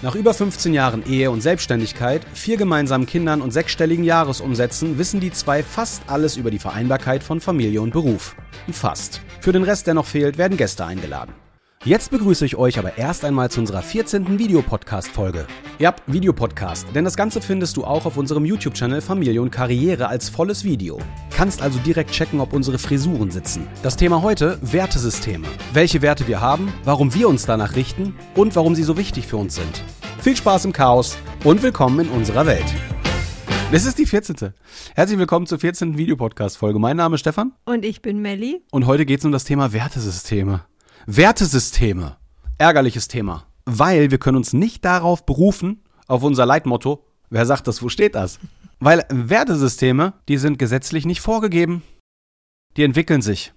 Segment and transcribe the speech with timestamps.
[0.00, 5.32] Nach über 15 Jahren Ehe und Selbstständigkeit, vier gemeinsamen Kindern und sechsstelligen Jahresumsätzen wissen die
[5.32, 8.36] zwei fast alles über die Vereinbarkeit von Familie und Beruf.
[8.70, 9.20] Fast.
[9.40, 11.34] Für den Rest, der noch fehlt, werden Gäste eingeladen.
[11.84, 14.36] Jetzt begrüße ich euch aber erst einmal zu unserer 14.
[14.36, 15.46] Videopodcast-Folge.
[15.78, 20.28] Ja, Videopodcast, denn das Ganze findest du auch auf unserem YouTube-Channel Familie und Karriere als
[20.28, 20.98] volles Video.
[21.30, 23.68] Kannst also direkt checken, ob unsere Frisuren sitzen.
[23.84, 25.46] Das Thema heute: Wertesysteme.
[25.72, 29.36] Welche Werte wir haben, warum wir uns danach richten und warum sie so wichtig für
[29.36, 29.84] uns sind.
[30.20, 32.66] Viel Spaß im Chaos und willkommen in unserer Welt.
[33.70, 34.52] Das ist die 14.
[34.96, 35.96] Herzlich willkommen zur 14.
[35.96, 36.80] Videopodcast-Folge.
[36.80, 37.52] Mein Name ist Stefan.
[37.66, 38.62] Und ich bin Melli.
[38.72, 40.64] Und heute geht es um das Thema Wertesysteme.
[41.10, 42.18] Wertesysteme.
[42.58, 43.46] Ärgerliches Thema.
[43.64, 47.02] Weil wir können uns nicht darauf berufen, auf unser Leitmotto.
[47.30, 47.82] Wer sagt das?
[47.82, 48.38] Wo steht das?
[48.78, 51.82] Weil Wertesysteme, die sind gesetzlich nicht vorgegeben.
[52.76, 53.54] Die entwickeln sich.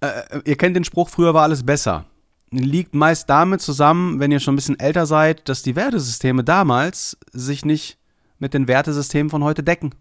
[0.00, 2.06] Äh, ihr kennt den Spruch, früher war alles besser.
[2.50, 7.18] Liegt meist damit zusammen, wenn ihr schon ein bisschen älter seid, dass die Wertesysteme damals
[7.32, 7.98] sich nicht
[8.38, 9.94] mit den Wertesystemen von heute decken.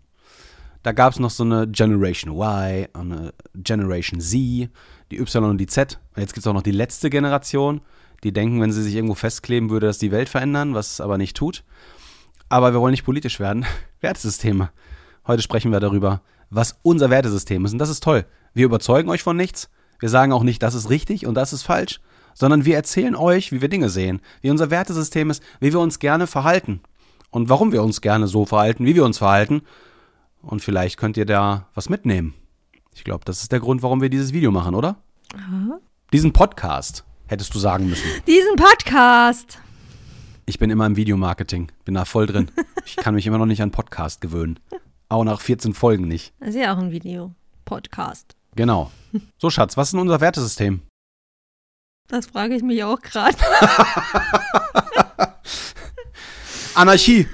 [0.83, 4.69] Da gab es noch so eine Generation Y, eine Generation Z,
[5.11, 5.99] die Y und die Z.
[6.15, 7.81] Und jetzt gibt es auch noch die letzte Generation,
[8.23, 11.17] die denken, wenn sie sich irgendwo festkleben, würde das die Welt verändern, was es aber
[11.17, 11.63] nicht tut.
[12.49, 13.65] Aber wir wollen nicht politisch werden.
[14.01, 14.71] Wertesysteme.
[15.25, 17.73] Heute sprechen wir darüber, was unser Wertesystem ist.
[17.73, 18.25] Und das ist toll.
[18.53, 19.69] Wir überzeugen euch von nichts.
[19.99, 21.99] Wir sagen auch nicht, das ist richtig und das ist falsch,
[22.33, 25.99] sondern wir erzählen euch, wie wir Dinge sehen, wie unser Wertesystem ist, wie wir uns
[25.99, 26.81] gerne verhalten
[27.31, 29.61] und warum wir uns gerne so verhalten, wie wir uns verhalten.
[30.41, 32.35] Und vielleicht könnt ihr da was mitnehmen.
[32.97, 34.95] Ich glaube, das ist der Grund, warum wir dieses Video machen, oder?
[35.35, 35.79] Aha.
[36.11, 38.07] Diesen Podcast, hättest du sagen müssen.
[38.25, 39.59] Diesen Podcast.
[40.47, 42.49] Ich bin immer im Videomarketing, bin da voll drin.
[42.85, 44.59] Ich kann mich immer noch nicht an Podcast gewöhnen.
[45.09, 46.33] Auch nach 14 Folgen nicht.
[46.39, 48.35] Das ist ja auch ein Video-Podcast.
[48.55, 48.89] Genau.
[49.37, 50.81] So, Schatz, was ist denn unser Wertesystem?
[52.07, 53.37] Das frage ich mich auch gerade.
[56.73, 57.27] Anarchie.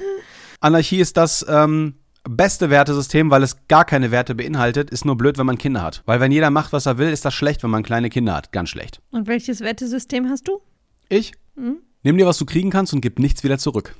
[0.59, 4.89] Anarchie ist das ähm, beste Wertesystem, weil es gar keine Werte beinhaltet.
[4.89, 6.03] Ist nur blöd, wenn man Kinder hat.
[6.05, 8.51] Weil wenn jeder macht, was er will, ist das schlecht, wenn man kleine Kinder hat.
[8.51, 9.01] Ganz schlecht.
[9.11, 10.61] Und welches Wertesystem hast du?
[11.09, 11.33] Ich?
[11.55, 11.77] Hm?
[12.03, 13.95] Nimm dir, was du kriegen kannst und gib nichts wieder zurück.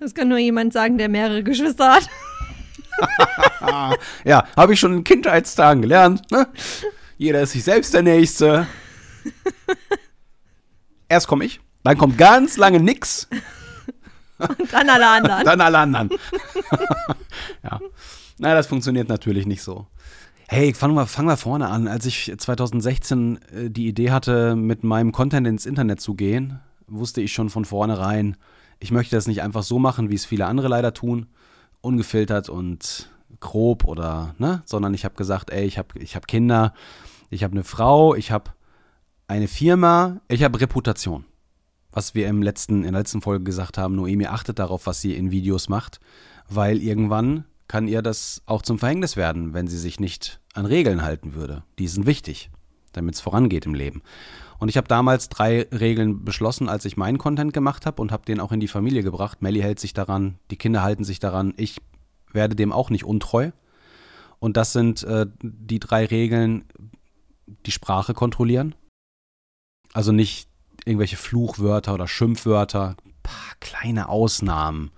[0.00, 2.08] Das kann nur jemand sagen, der mehrere Geschwister hat.
[4.24, 6.30] ja, habe ich schon in Kindheitstagen gelernt.
[6.30, 6.48] Ne?
[7.16, 8.66] Jeder ist sich selbst der Nächste.
[11.08, 13.28] Erst komme ich, dann kommt ganz lange nix.
[14.38, 15.44] Und dann alle anderen.
[15.44, 16.10] dann alle anderen.
[17.62, 17.80] ja.
[18.38, 19.86] Na, das funktioniert natürlich nicht so.
[20.48, 21.88] Hey, fangen wir, fangen wir vorne an.
[21.88, 27.20] Als ich 2016 äh, die Idee hatte, mit meinem Content ins Internet zu gehen, wusste
[27.20, 28.36] ich schon von vornherein,
[28.80, 31.26] ich möchte das nicht einfach so machen, wie es viele andere leider tun,
[31.80, 33.08] ungefiltert und
[33.40, 36.74] grob oder, ne, sondern ich habe gesagt, ey, ich habe ich hab Kinder,
[37.30, 38.50] ich habe eine Frau, ich habe
[39.26, 41.24] eine Firma, ich habe Reputation
[41.94, 45.14] was wir im letzten, in der letzten Folge gesagt haben, Noemi achtet darauf, was sie
[45.14, 46.00] in Videos macht,
[46.48, 51.02] weil irgendwann kann ihr das auch zum Verhängnis werden, wenn sie sich nicht an Regeln
[51.02, 51.62] halten würde.
[51.78, 52.50] Die sind wichtig,
[52.92, 54.02] damit es vorangeht im Leben.
[54.58, 58.24] Und ich habe damals drei Regeln beschlossen, als ich meinen Content gemacht habe und habe
[58.24, 59.40] den auch in die Familie gebracht.
[59.40, 61.80] Melly hält sich daran, die Kinder halten sich daran, ich
[62.32, 63.52] werde dem auch nicht untreu.
[64.40, 66.64] Und das sind äh, die drei Regeln,
[67.66, 68.74] die Sprache kontrollieren.
[69.92, 70.48] Also nicht
[70.84, 74.90] irgendwelche Fluchwörter oder Schimpfwörter, paar kleine Ausnahmen.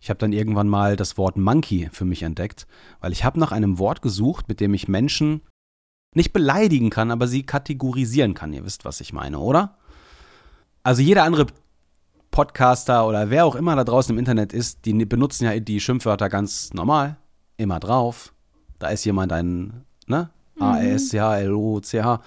[0.00, 2.66] Ich habe dann irgendwann mal das Wort Monkey für mich entdeckt,
[3.00, 5.42] weil ich habe nach einem Wort gesucht, mit dem ich Menschen
[6.14, 8.52] nicht beleidigen kann, aber sie kategorisieren kann.
[8.52, 9.78] Ihr wisst, was ich meine, oder?
[10.82, 11.46] Also jeder andere
[12.30, 16.28] Podcaster oder wer auch immer da draußen im Internet ist, die benutzen ja die Schimpfwörter
[16.28, 17.16] ganz normal,
[17.56, 18.34] immer drauf.
[18.78, 20.30] Da ist jemand ein, ne?
[20.58, 22.20] A-S-C-H-L-O-C-H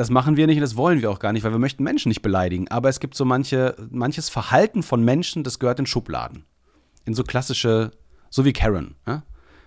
[0.00, 2.08] das machen wir nicht und das wollen wir auch gar nicht, weil wir möchten Menschen
[2.08, 2.68] nicht beleidigen.
[2.68, 6.46] Aber es gibt so manche, manches Verhalten von Menschen, das gehört in Schubladen.
[7.04, 7.90] In so klassische,
[8.30, 8.94] so wie Karen.
[9.06, 9.24] Ja?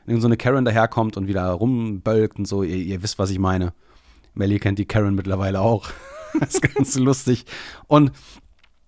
[0.08, 3.38] Wenn so eine Karen daherkommt und wieder rumbölkt und so, ihr, ihr wisst, was ich
[3.38, 3.74] meine.
[4.34, 5.88] Melly kennt die Karen mittlerweile auch.
[6.40, 7.46] das ist ganz lustig.
[7.86, 8.12] Und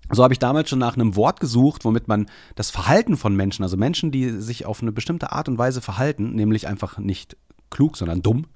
[0.09, 2.25] so habe ich damals schon nach einem Wort gesucht, womit man
[2.55, 6.33] das Verhalten von Menschen, also Menschen, die sich auf eine bestimmte Art und Weise verhalten,
[6.33, 7.37] nämlich einfach nicht
[7.69, 8.47] klug, sondern dumm,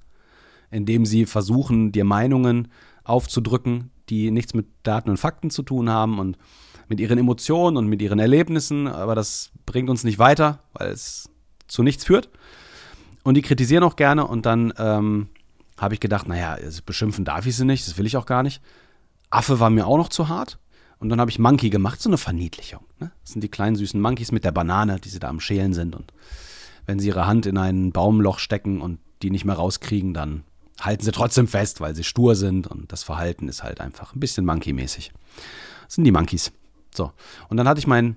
[0.70, 2.68] indem sie versuchen, dir Meinungen
[3.04, 6.36] aufzudrücken, die nichts mit Daten und Fakten zu tun haben und
[6.88, 11.30] mit ihren Emotionen und mit ihren Erlebnissen, aber das bringt uns nicht weiter, weil es
[11.68, 12.28] zu nichts führt.
[13.22, 15.28] Und die kritisieren auch gerne und dann ähm,
[15.78, 18.60] habe ich gedacht, naja, beschimpfen darf ich sie nicht, das will ich auch gar nicht.
[19.30, 20.58] Affe war mir auch noch zu hart.
[20.98, 22.84] Und dann habe ich Monkey gemacht, so eine Verniedlichung.
[22.98, 23.10] Ne?
[23.22, 25.96] Das sind die kleinen süßen Monkeys mit der Banane, die sie da am Schälen sind.
[25.96, 26.12] Und
[26.84, 30.44] wenn sie ihre Hand in ein Baumloch stecken und die nicht mehr rauskriegen, dann
[30.80, 32.66] halten sie trotzdem fest, weil sie stur sind.
[32.66, 35.12] Und das Verhalten ist halt einfach ein bisschen Monkey-mäßig.
[35.84, 36.52] Das sind die Monkeys.
[36.94, 37.12] So.
[37.48, 38.16] Und dann hatte ich mein,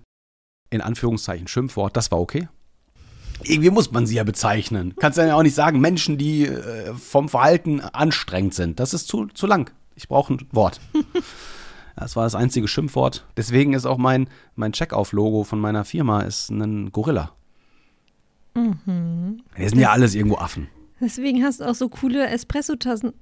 [0.70, 1.96] in Anführungszeichen, Schimpfwort.
[1.96, 2.48] Das war okay.
[3.44, 4.94] Irgendwie muss man sie ja bezeichnen.
[5.00, 8.80] Kannst du ja auch nicht sagen, Menschen, die äh, vom Verhalten anstrengend sind.
[8.80, 9.72] Das ist zu, zu lang.
[9.96, 10.80] Ich brauche ein Wort.
[11.96, 13.26] Das war das einzige Schimpfwort.
[13.38, 17.34] Deswegen ist auch mein, mein Checkoff-Logo von meiner Firma ist ein Gorilla.
[18.56, 19.44] Mhm.
[19.56, 20.70] Wir sind ja alles irgendwo Affen.
[21.04, 23.14] Deswegen hast du auch so coole Espresso-Tassen.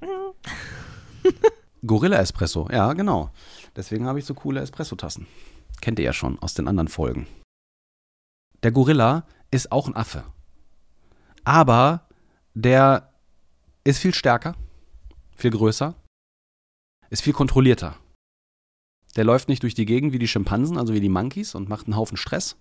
[1.86, 3.32] Gorilla-Espresso, ja, genau.
[3.76, 5.26] Deswegen habe ich so coole Espresso-Tassen.
[5.82, 7.26] Kennt ihr ja schon aus den anderen Folgen.
[8.62, 10.26] Der Gorilla ist auch ein Affe.
[11.44, 12.08] Aber
[12.54, 13.12] der
[13.84, 14.56] ist viel stärker,
[15.36, 15.96] viel größer,
[17.10, 17.96] ist viel kontrollierter.
[19.16, 21.88] Der läuft nicht durch die Gegend wie die Schimpansen, also wie die Monkeys und macht
[21.88, 22.58] einen Haufen Stress,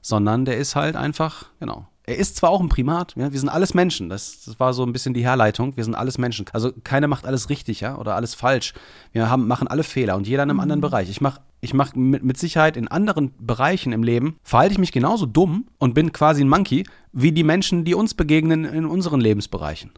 [0.00, 1.88] sondern der ist halt einfach, genau.
[2.08, 4.84] Er ist zwar auch ein Primat, ja, wir sind alles Menschen, das, das, war so
[4.84, 6.46] ein bisschen die Herleitung, wir sind alles Menschen.
[6.52, 8.74] Also keiner macht alles richtig, ja, oder alles falsch.
[9.10, 10.62] Wir haben, machen alle Fehler und jeder in einem mhm.
[10.62, 11.10] anderen Bereich.
[11.10, 14.92] Ich mache ich mach mit, mit Sicherheit in anderen Bereichen im Leben, verhalte ich mich
[14.92, 19.20] genauso dumm und bin quasi ein Monkey, wie die Menschen, die uns begegnen in unseren
[19.20, 19.90] Lebensbereichen.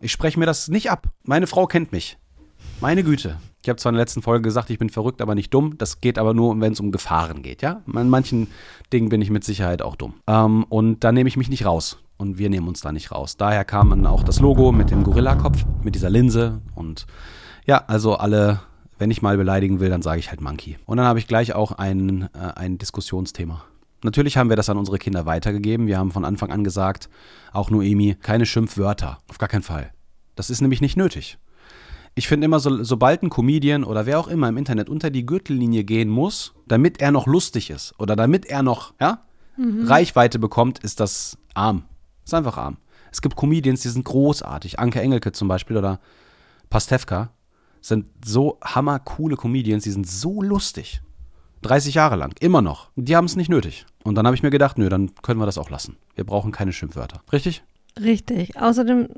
[0.00, 1.08] Ich spreche mir das nicht ab.
[1.22, 2.18] Meine Frau kennt mich.
[2.80, 3.38] Meine Güte.
[3.62, 5.78] Ich habe zwar in der letzten Folge gesagt, ich bin verrückt, aber nicht dumm.
[5.78, 7.82] Das geht aber nur, wenn es um Gefahren geht, ja?
[7.86, 8.48] In manchen
[8.92, 10.14] Dingen bin ich mit Sicherheit auch dumm.
[10.26, 11.98] Ähm, und da nehme ich mich nicht raus.
[12.18, 13.36] Und wir nehmen uns da nicht raus.
[13.36, 16.60] Daher kam dann auch das Logo mit dem Gorilla-Kopf, mit dieser Linse.
[16.74, 17.06] Und
[17.64, 18.60] ja, also alle,
[18.98, 20.76] wenn ich mal beleidigen will, dann sage ich halt Monkey.
[20.84, 23.64] Und dann habe ich gleich auch ein, äh, ein Diskussionsthema.
[24.02, 25.86] Natürlich haben wir das an unsere Kinder weitergegeben.
[25.86, 27.08] Wir haben von Anfang an gesagt,
[27.52, 29.18] auch Noemi, keine Schimpfwörter.
[29.28, 29.92] Auf gar keinen Fall.
[30.34, 31.38] Das ist nämlich nicht nötig
[32.18, 35.26] ich finde immer, so, sobald ein Comedian oder wer auch immer im Internet unter die
[35.26, 39.22] Gürtellinie gehen muss, damit er noch lustig ist oder damit er noch ja,
[39.58, 39.86] mhm.
[39.86, 41.84] Reichweite bekommt, ist das arm.
[42.24, 42.78] Ist einfach arm.
[43.12, 44.80] Es gibt Comedians, die sind großartig.
[44.80, 46.00] Anke Engelke zum Beispiel oder
[46.70, 47.30] Pastewka
[47.82, 51.02] sind so hammercoole Comedians, die sind so lustig.
[51.62, 52.90] 30 Jahre lang, immer noch.
[52.96, 53.84] Die haben es nicht nötig.
[54.04, 55.96] Und dann habe ich mir gedacht, nö, dann können wir das auch lassen.
[56.14, 57.20] Wir brauchen keine Schimpfwörter.
[57.30, 57.62] Richtig?
[58.00, 58.56] Richtig.
[58.58, 59.08] Außerdem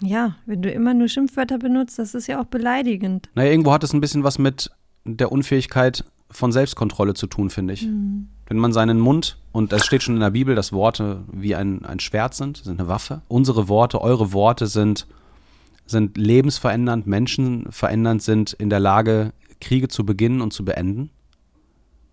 [0.00, 3.28] ja, wenn du immer nur Schimpfwörter benutzt, das ist ja auch beleidigend.
[3.34, 4.70] Naja, irgendwo hat es ein bisschen was mit
[5.04, 7.86] der Unfähigkeit von Selbstkontrolle zu tun, finde ich.
[7.86, 8.28] Mhm.
[8.46, 11.84] Wenn man seinen Mund, und es steht schon in der Bibel, dass Worte wie ein,
[11.84, 13.22] ein Schwert sind, sind eine Waffe.
[13.28, 15.06] Unsere Worte, eure Worte sind,
[15.86, 21.10] sind lebensverändernd, menschenverändernd, sind in der Lage, Kriege zu beginnen und zu beenden.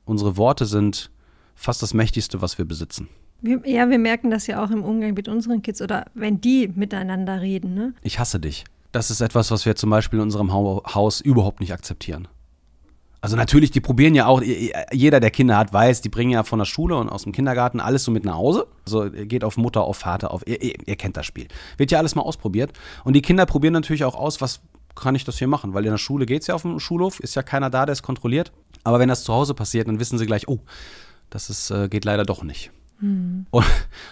[0.05, 1.11] Unsere Worte sind
[1.55, 3.07] fast das Mächtigste, was wir besitzen.
[3.41, 6.67] Wir, ja, wir merken das ja auch im Umgang mit unseren Kids oder wenn die
[6.67, 7.73] miteinander reden.
[7.73, 7.93] Ne?
[8.01, 8.65] Ich hasse dich.
[8.91, 12.27] Das ist etwas, was wir zum Beispiel in unserem Haus überhaupt nicht akzeptieren.
[13.21, 14.41] Also natürlich, die probieren ja auch,
[14.91, 17.79] jeder, der Kinder hat, weiß, die bringen ja von der Schule und aus dem Kindergarten
[17.79, 18.65] alles so mit nach Hause.
[18.85, 21.47] Also geht auf Mutter, auf Vater, auf, ihr, ihr, kennt das Spiel.
[21.77, 22.73] Wird ja alles mal ausprobiert.
[23.03, 24.61] Und die Kinder probieren natürlich auch aus, was
[24.95, 25.75] kann ich das hier machen?
[25.75, 27.93] Weil in der Schule geht es ja auf dem Schulhof, ist ja keiner da, der
[27.93, 28.51] es kontrolliert.
[28.83, 30.59] Aber wenn das zu Hause passiert, dann wissen sie gleich, oh,
[31.29, 32.71] das ist, äh, geht leider doch nicht.
[33.01, 33.45] Mhm.
[33.51, 33.65] Und,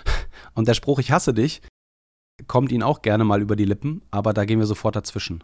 [0.56, 1.62] und der Spruch, ich hasse dich,
[2.48, 5.44] kommt ihnen auch gerne mal über die Lippen, aber da gehen wir sofort dazwischen.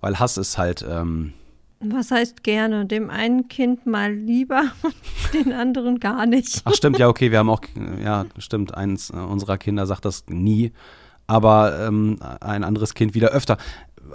[0.00, 0.84] Weil Hass ist halt.
[0.88, 1.32] Ähm,
[1.80, 2.86] was heißt gerne?
[2.86, 4.64] Dem einen Kind mal lieber,
[5.32, 6.62] den anderen gar nicht.
[6.64, 7.62] Ach, stimmt, ja, okay, wir haben auch,
[8.04, 10.72] ja, stimmt, eins unserer Kinder sagt das nie,
[11.26, 13.56] aber ähm, ein anderes Kind wieder öfter.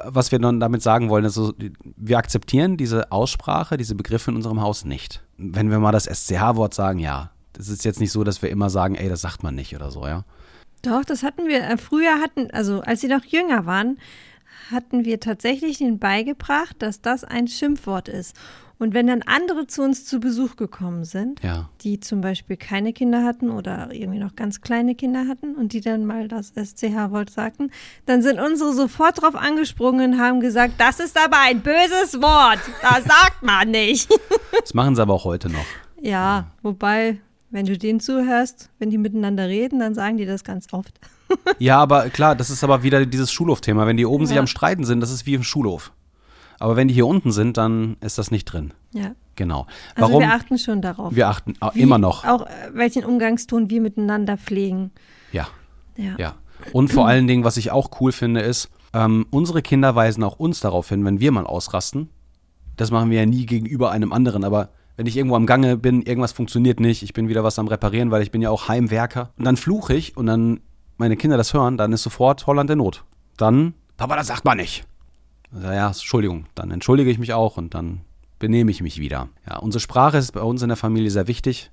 [0.06, 1.40] Was wir dann damit sagen wollen, ist,
[1.96, 5.24] wir akzeptieren diese Aussprache, diese Begriffe in unserem Haus nicht.
[5.38, 8.70] Wenn wir mal das SCH-Wort sagen, ja, es ist jetzt nicht so, dass wir immer
[8.70, 10.24] sagen, ey, das sagt man nicht oder so, ja.
[10.82, 11.64] Doch, das hatten wir.
[11.64, 13.98] Äh, früher hatten, also als sie noch jünger waren,
[14.72, 18.36] hatten wir tatsächlich ihnen beigebracht, dass das ein Schimpfwort ist.
[18.80, 21.68] Und wenn dann andere zu uns zu Besuch gekommen sind, ja.
[21.82, 25.82] die zum Beispiel keine Kinder hatten oder irgendwie noch ganz kleine Kinder hatten und die
[25.82, 27.72] dann mal das SCH-Wort sagten,
[28.06, 32.60] dann sind unsere sofort drauf angesprungen und haben gesagt, das ist aber ein böses Wort,
[32.84, 34.10] das sagt man nicht.
[34.62, 35.66] Das machen sie aber auch heute noch.
[36.00, 36.52] Ja, ja.
[36.62, 37.20] wobei
[37.50, 41.00] wenn du denen zuhörst, wenn die miteinander reden, dann sagen die das ganz oft.
[41.60, 43.88] ja, aber klar, das ist aber wieder dieses Schulhof-Thema.
[43.88, 44.28] Wenn die oben ja.
[44.30, 45.92] sich am Streiten sind, das ist wie im Schulhof.
[46.60, 48.74] Aber wenn die hier unten sind, dann ist das nicht drin.
[48.94, 49.14] Ja.
[49.36, 49.68] Genau.
[49.96, 50.24] Also Warum?
[50.24, 51.16] wir achten schon darauf.
[51.16, 52.26] Wir achten wie, immer noch.
[52.26, 54.92] Auch äh, welchen Umgangston wir miteinander pflegen.
[55.32, 55.48] Ja.
[55.96, 56.16] Ja.
[56.18, 56.36] ja.
[56.74, 60.40] Und vor allen Dingen, was ich auch cool finde, ist, ähm, unsere Kinder weisen auch
[60.40, 62.10] uns darauf hin, wenn wir mal ausrasten.
[62.76, 66.02] Das machen wir ja nie gegenüber einem anderen, aber wenn ich irgendwo am Gange bin,
[66.02, 69.32] irgendwas funktioniert nicht, ich bin wieder was am Reparieren, weil ich bin ja auch Heimwerker.
[69.38, 70.60] Und dann fluche ich und dann
[70.98, 73.06] meine Kinder das hören, dann ist sofort Holland in Not.
[73.38, 74.86] Dann, Papa, das sagt man nicht.
[75.54, 78.02] Also, ja, Entschuldigung, dann entschuldige ich mich auch und dann
[78.40, 79.30] benehme ich mich wieder.
[79.48, 81.72] Ja, unsere Sprache ist bei uns in der Familie sehr wichtig.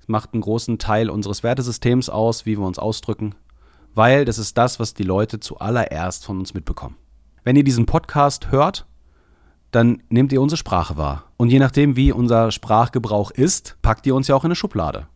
[0.00, 3.34] Es macht einen großen Teil unseres Wertesystems aus, wie wir uns ausdrücken,
[3.94, 6.96] weil das ist das, was die Leute zuallererst von uns mitbekommen.
[7.42, 8.86] Wenn ihr diesen Podcast hört,
[9.74, 11.24] dann nehmt ihr unsere Sprache wahr.
[11.36, 15.06] Und je nachdem, wie unser Sprachgebrauch ist, packt ihr uns ja auch in eine Schublade.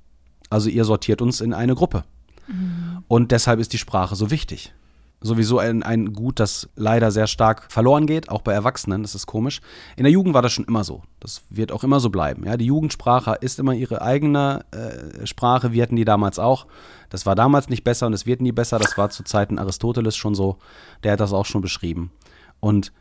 [0.51, 2.05] Also ihr sortiert uns in eine Gruppe.
[2.47, 3.05] Mhm.
[3.09, 4.73] Und deshalb ist die Sprache so wichtig
[5.21, 9.27] sowieso ein, ein Gut, das leider sehr stark verloren geht, auch bei Erwachsenen, das ist
[9.27, 9.61] komisch.
[9.97, 11.03] In der Jugend war das schon immer so.
[11.21, 12.45] Das wird auch immer so bleiben.
[12.45, 15.73] Ja, die Jugendsprache ist immer ihre eigene äh, Sprache.
[15.73, 16.67] Wir hatten die damals auch.
[17.11, 18.79] Das war damals nicht besser und es wird nie besser.
[18.79, 20.59] Das war zu Zeiten Aristoteles schon so.
[21.03, 22.13] Der hat das auch schon beschrieben.
[22.61, 22.93] Und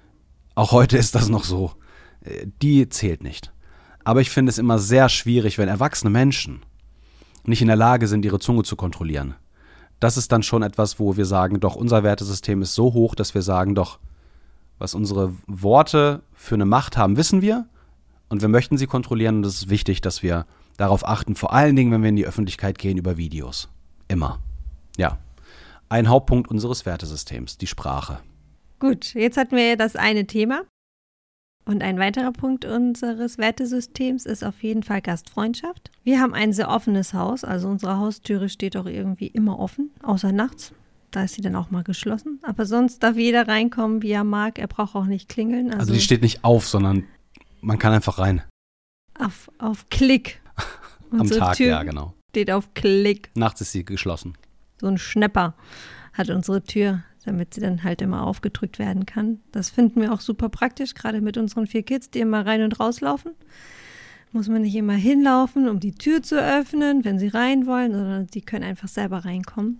[0.58, 1.72] auch heute ist das noch so.
[2.22, 3.54] Äh, die zählt nicht.
[4.04, 6.62] Aber ich finde es immer sehr schwierig, wenn erwachsene Menschen
[7.46, 9.36] nicht in der Lage sind, ihre Zunge zu kontrollieren
[10.00, 13.34] das ist dann schon etwas, wo wir sagen, doch, unser Wertesystem ist so hoch, dass
[13.34, 14.00] wir sagen, doch,
[14.78, 17.68] was unsere Worte für eine Macht haben, wissen wir.
[18.30, 19.38] Und wir möchten sie kontrollieren.
[19.38, 20.46] Und es ist wichtig, dass wir
[20.76, 23.70] darauf achten, vor allen Dingen, wenn wir in die Öffentlichkeit gehen über Videos.
[24.08, 24.40] Immer.
[24.98, 25.18] Ja.
[25.90, 28.20] Ein Hauptpunkt unseres Wertesystems, die Sprache.
[28.80, 30.64] Gut, jetzt hatten wir das eine Thema.
[31.66, 35.92] Und ein weiterer Punkt unseres Wertesystems ist auf jeden Fall Gastfreundschaft.
[36.04, 40.32] Wir haben ein sehr offenes Haus, also unsere Haustüre steht auch irgendwie immer offen, außer
[40.32, 40.72] nachts.
[41.12, 42.40] Da ist sie dann auch mal geschlossen.
[42.44, 44.60] Aber sonst darf jeder reinkommen, wie er mag.
[44.60, 45.68] Er braucht auch nicht klingeln.
[45.68, 47.06] Also, also die steht nicht auf, sondern
[47.62, 48.44] man kann einfach rein.
[49.20, 50.42] Auf, auf Klick.
[51.12, 52.14] Am Tag, Tür ja, genau.
[52.30, 53.30] Steht auf Klick.
[53.36, 54.38] Nachts ist sie geschlossen.
[54.80, 55.56] So ein Schnepper
[56.14, 59.40] hat unsere Tür damit sie dann halt immer aufgedrückt werden kann.
[59.52, 62.80] Das finden wir auch super praktisch, gerade mit unseren vier Kids, die immer rein und
[62.80, 63.34] rauslaufen.
[64.32, 68.28] Muss man nicht immer hinlaufen, um die Tür zu öffnen, wenn sie rein wollen, sondern
[68.34, 69.80] sie können einfach selber reinkommen.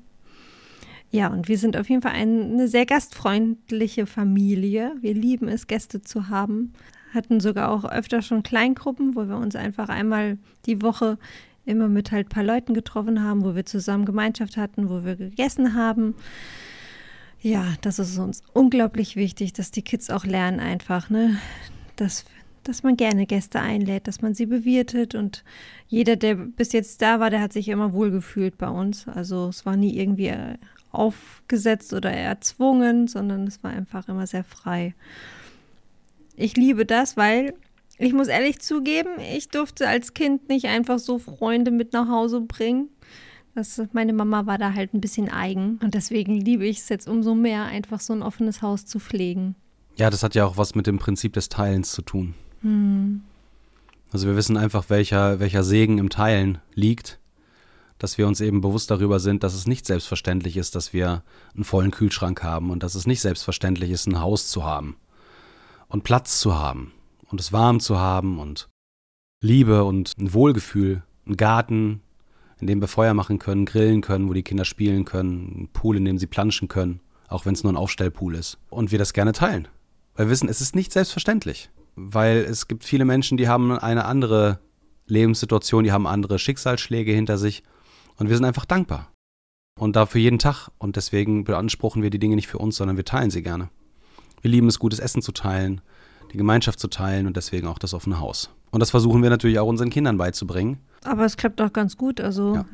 [1.10, 4.94] Ja, und wir sind auf jeden Fall eine sehr gastfreundliche Familie.
[5.00, 6.74] Wir lieben es, Gäste zu haben.
[7.14, 11.18] Hatten sogar auch öfter schon Kleingruppen, wo wir uns einfach einmal die Woche
[11.66, 15.16] immer mit halt ein paar Leuten getroffen haben, wo wir zusammen Gemeinschaft hatten, wo wir
[15.16, 16.16] gegessen haben.
[17.48, 21.40] Ja, das ist uns unglaublich wichtig, dass die Kids auch lernen einfach, ne?
[21.96, 22.26] Dass,
[22.66, 25.46] dass man gerne Gäste einlädt, dass man sie bewirtet und
[25.88, 29.08] jeder, der bis jetzt da war, der hat sich immer wohlgefühlt bei uns.
[29.08, 30.34] Also es war nie irgendwie
[30.92, 34.94] aufgesetzt oder erzwungen, sondern es war einfach immer sehr frei.
[36.36, 37.54] Ich liebe das, weil
[37.98, 42.42] ich muss ehrlich zugeben, ich durfte als Kind nicht einfach so Freunde mit nach Hause
[42.42, 42.90] bringen.
[43.58, 47.08] Das, meine Mama war da halt ein bisschen eigen und deswegen liebe ich es jetzt
[47.08, 49.56] umso mehr, einfach so ein offenes Haus zu pflegen.
[49.96, 52.36] Ja, das hat ja auch was mit dem Prinzip des Teilens zu tun.
[52.62, 53.24] Hm.
[54.12, 57.18] Also wir wissen einfach, welcher, welcher Segen im Teilen liegt,
[57.98, 61.24] dass wir uns eben bewusst darüber sind, dass es nicht selbstverständlich ist, dass wir
[61.56, 64.98] einen vollen Kühlschrank haben und dass es nicht selbstverständlich ist, ein Haus zu haben
[65.88, 66.92] und Platz zu haben
[67.26, 68.70] und es warm zu haben und
[69.42, 72.02] Liebe und ein Wohlgefühl, einen Garten,
[72.60, 75.98] in dem wir Feuer machen können, grillen können, wo die Kinder spielen können, einen Pool,
[75.98, 78.58] in dem sie planschen können, auch wenn es nur ein Aufstellpool ist.
[78.70, 79.68] Und wir das gerne teilen.
[80.16, 81.70] Weil wir wissen, es ist nicht selbstverständlich.
[81.96, 84.60] Weil es gibt viele Menschen, die haben eine andere
[85.06, 87.64] Lebenssituation, die haben andere Schicksalsschläge hinter sich.
[88.18, 89.12] Und wir sind einfach dankbar.
[89.80, 90.70] Und dafür jeden Tag.
[90.80, 93.70] Und deswegen beanspruchen wir die Dinge nicht für uns, sondern wir teilen sie gerne.
[94.42, 95.82] Wir lieben es, gutes Essen zu teilen,
[96.34, 98.50] die Gemeinschaft zu teilen und deswegen auch das offene Haus.
[98.72, 100.80] Und das versuchen wir natürlich auch unseren Kindern beizubringen.
[101.08, 102.20] Aber es klappt auch ganz gut.
[102.22, 102.66] Also ja.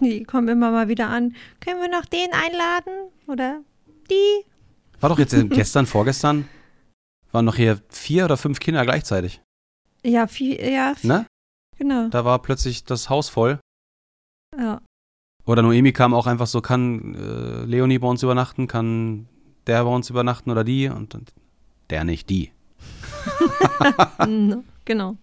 [0.00, 1.34] die kommen immer mal wieder an.
[1.60, 3.10] Können wir noch den einladen?
[3.26, 3.60] Oder
[4.10, 4.44] die?
[5.00, 6.48] War doch jetzt gestern, vorgestern,
[7.32, 9.40] waren noch hier vier oder fünf Kinder gleichzeitig.
[10.04, 10.94] Ja, vier, ja.
[11.02, 11.26] Ne?
[11.78, 12.08] Genau.
[12.08, 13.58] Da war plötzlich das Haus voll.
[14.58, 14.80] Ja.
[15.46, 19.26] Oder Noemi kam auch einfach so, kann äh, Leonie bei uns übernachten, kann
[19.66, 21.32] der bei uns übernachten oder die und, und
[21.88, 22.52] der nicht, die.
[24.84, 25.16] genau.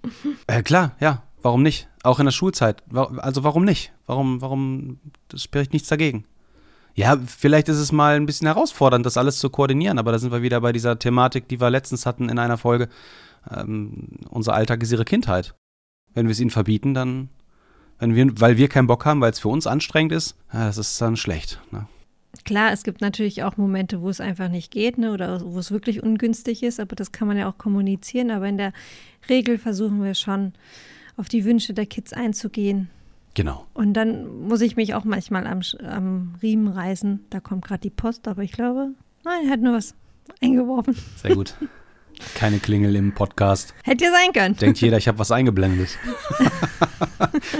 [0.47, 1.26] Äh, klar, ja.
[1.41, 1.87] Warum nicht?
[2.03, 2.83] Auch in der Schulzeit.
[2.93, 3.93] Also warum nicht?
[4.05, 6.25] Warum, warum das spricht nichts dagegen?
[6.95, 10.31] Ja, vielleicht ist es mal ein bisschen herausfordernd, das alles zu koordinieren, aber da sind
[10.31, 12.89] wir wieder bei dieser Thematik, die wir letztens hatten in einer Folge.
[13.55, 15.53] Ähm, unser Alltag ist ihre Kindheit.
[16.15, 17.29] Wenn wir es ihnen verbieten, dann,
[17.99, 20.79] wenn wir, weil wir keinen Bock haben, weil es für uns anstrengend ist, ja, das
[20.79, 21.61] ist dann schlecht.
[21.69, 21.87] Ne?
[22.45, 25.69] Klar, es gibt natürlich auch Momente, wo es einfach nicht geht, ne, oder wo es
[25.69, 28.31] wirklich ungünstig ist, aber das kann man ja auch kommunizieren.
[28.31, 28.73] Aber in der
[29.29, 30.53] Regel versuchen wir schon,
[31.17, 32.89] auf die Wünsche der Kids einzugehen.
[33.33, 33.67] Genau.
[33.73, 37.25] Und dann muss ich mich auch manchmal am, am Riemen reißen.
[37.29, 38.91] Da kommt gerade die Post, aber ich glaube,
[39.23, 39.93] nein, er hat nur was
[40.41, 40.95] eingeworfen.
[41.21, 41.55] Sehr gut.
[42.33, 43.75] Keine Klingel im Podcast.
[43.83, 44.55] Hätte ja sein können.
[44.55, 45.99] Denkt jeder, ich habe was eingeblendet.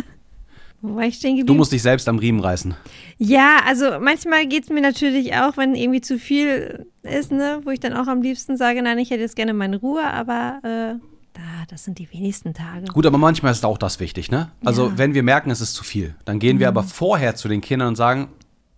[0.81, 1.45] Wo war ich geblieben?
[1.45, 2.75] Du musst dich selbst am Riemen reißen.
[3.17, 7.71] Ja, also manchmal geht es mir natürlich auch, wenn irgendwie zu viel ist, ne, wo
[7.71, 10.95] ich dann auch am liebsten sage, nein, ich hätte jetzt gerne meine Ruhe, aber äh,
[11.37, 12.85] da, das sind die wenigsten Tage.
[12.87, 14.51] Gut, aber manchmal ist auch das wichtig, ne?
[14.65, 14.97] Also Ja.
[14.97, 17.89] wenn wir merken, es ist zu viel, dann gehen wir aber vorher zu den Kindern
[17.89, 18.29] und sagen,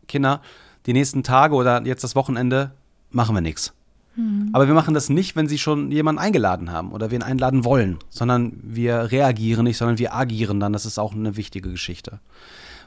[0.07, 0.41] Kinder,
[0.85, 2.71] die nächsten Tage oder jetzt das Wochenende
[3.11, 3.73] machen wir nichts.
[4.51, 7.63] Aber wir machen das nicht, wenn sie schon jemanden eingeladen haben oder wir ihn einladen
[7.63, 10.73] wollen, sondern wir reagieren nicht, sondern wir agieren dann.
[10.73, 12.19] Das ist auch eine wichtige Geschichte.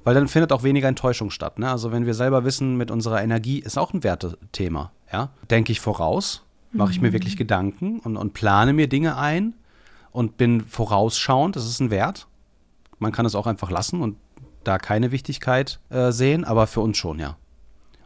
[0.05, 1.59] Weil dann findet auch weniger Enttäuschung statt.
[1.59, 1.71] Ne?
[1.71, 4.93] Also wenn wir selber wissen, mit unserer Energie ist auch ein Wertethema.
[5.11, 5.31] Ja?
[5.51, 9.55] Denke ich voraus, mache ich mir wirklich Gedanken und, und plane mir Dinge ein
[10.13, 12.29] und bin vorausschauend, das ist ein Wert.
[12.99, 14.17] Man kann es auch einfach lassen und
[14.65, 17.37] da keine Wichtigkeit äh, sehen, aber für uns schon, ja.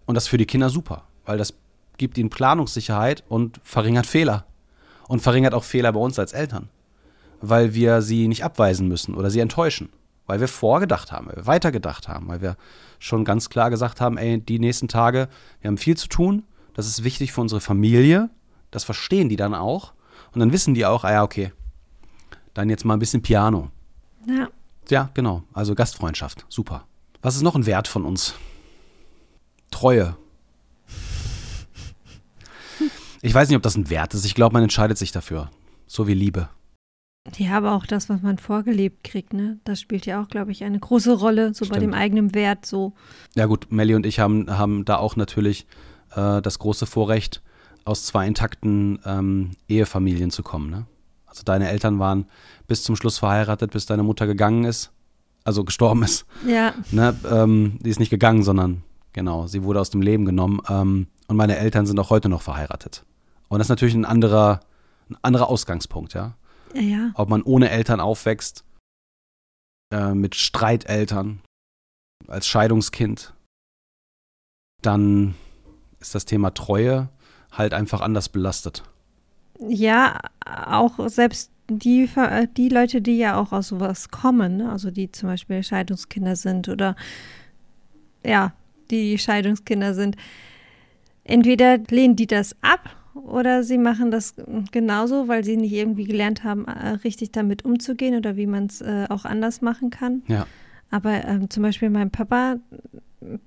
[0.07, 1.55] Und das ist für die Kinder super, weil das
[1.99, 4.47] gibt ihnen Planungssicherheit und verringert Fehler.
[5.09, 6.69] Und verringert auch Fehler bei uns als Eltern.
[7.41, 9.91] Weil wir sie nicht abweisen müssen oder sie enttäuschen.
[10.27, 12.57] Weil wir vorgedacht haben, weil wir weitergedacht haben, weil wir
[12.99, 15.29] schon ganz klar gesagt haben, ey, die nächsten Tage,
[15.61, 16.45] wir haben viel zu tun,
[16.75, 18.31] das ist wichtig für unsere Familie,
[18.71, 19.93] das verstehen die dann auch.
[20.33, 21.53] Und dann wissen die auch, ah ja, okay,
[22.57, 23.71] dann jetzt mal ein bisschen Piano.
[24.27, 24.49] Ja.
[24.89, 25.43] Ja, genau.
[25.53, 26.47] Also Gastfreundschaft.
[26.49, 26.87] Super.
[27.23, 28.35] Was ist noch ein Wert von uns?
[29.71, 30.17] Treue.
[33.21, 34.25] Ich weiß nicht, ob das ein Wert ist.
[34.25, 35.51] Ich glaube, man entscheidet sich dafür.
[35.87, 36.49] So wie Liebe.
[37.37, 39.59] Ja, aber auch das, was man vorgelebt kriegt, ne?
[39.65, 41.83] Das spielt ja auch, glaube ich, eine große Rolle, so bei Stimmt.
[41.83, 42.93] dem eigenen Wert, so.
[43.35, 45.67] Ja gut, Melli und ich haben, haben da auch natürlich
[46.15, 47.43] äh, das große Vorrecht,
[47.85, 50.71] aus zwei intakten ähm, Ehefamilien zu kommen.
[50.71, 50.87] Ne?
[51.37, 52.27] Also deine Eltern waren
[52.67, 54.91] bis zum Schluss verheiratet, bis deine Mutter gegangen ist,
[55.45, 56.25] also gestorben ist.
[56.47, 57.15] Ja, Ne?
[57.31, 60.63] Ähm, die ist nicht gegangen, sondern genau, sie wurde aus dem Leben genommen.
[60.69, 63.05] Ähm, und meine Eltern sind auch heute noch verheiratet.
[63.49, 64.61] Und das ist natürlich ein anderer,
[65.11, 66.37] ein anderer Ausgangspunkt, ja.
[66.73, 67.11] ja, ja.
[67.15, 68.65] Ob man ohne Eltern aufwächst,
[69.93, 71.43] äh, mit Streiteltern,
[72.29, 73.35] als Scheidungskind,
[74.81, 75.35] dann
[76.01, 77.11] ist das Thema Treue
[77.53, 78.85] halt einfach anders belastet.
[79.61, 82.09] Ja, auch selbst die,
[82.57, 84.71] die Leute, die ja auch aus sowas kommen, ne?
[84.71, 86.97] also die zum Beispiel Scheidungskinder sind oder
[88.25, 88.53] ja,
[88.91, 90.17] die Scheidungskinder sind,
[91.25, 94.35] entweder lehnen die das ab oder sie machen das
[94.71, 98.81] genauso, weil sie nicht irgendwie gelernt haben, äh, richtig damit umzugehen oder wie man es
[98.81, 100.23] äh, auch anders machen kann.
[100.29, 100.47] Ja.
[100.91, 102.57] Aber ähm, zum Beispiel mein Papa,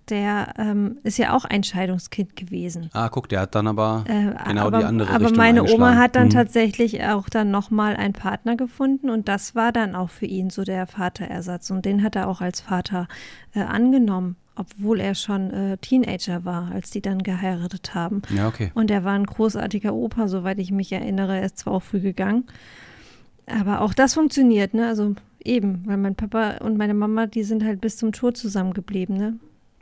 [0.09, 2.89] der ähm, ist ja auch ein Scheidungskind gewesen.
[2.93, 5.95] Ah, guck, der hat dann aber Äh, genau aber, die andere aber Richtung meine Oma
[5.95, 6.31] hat dann Mhm.
[6.31, 10.63] tatsächlich auch dann nochmal einen Partner gefunden und das war dann auch für ihn so
[10.63, 13.07] der Vaterersatz und den hat er auch als Vater
[13.53, 18.23] äh, angenommen, obwohl er schon äh, Teenager war, als die dann geheiratet haben.
[18.35, 18.71] Ja, okay.
[18.73, 21.37] Und er war ein großartiger Opa, soweit ich mich erinnere.
[21.37, 22.45] Er ist zwar auch früh gegangen,
[23.47, 24.87] aber auch das funktioniert, ne?
[24.87, 29.15] Also eben, weil mein Papa und meine Mama, die sind halt bis zum Tod zusammengeblieben,
[29.15, 29.35] ne?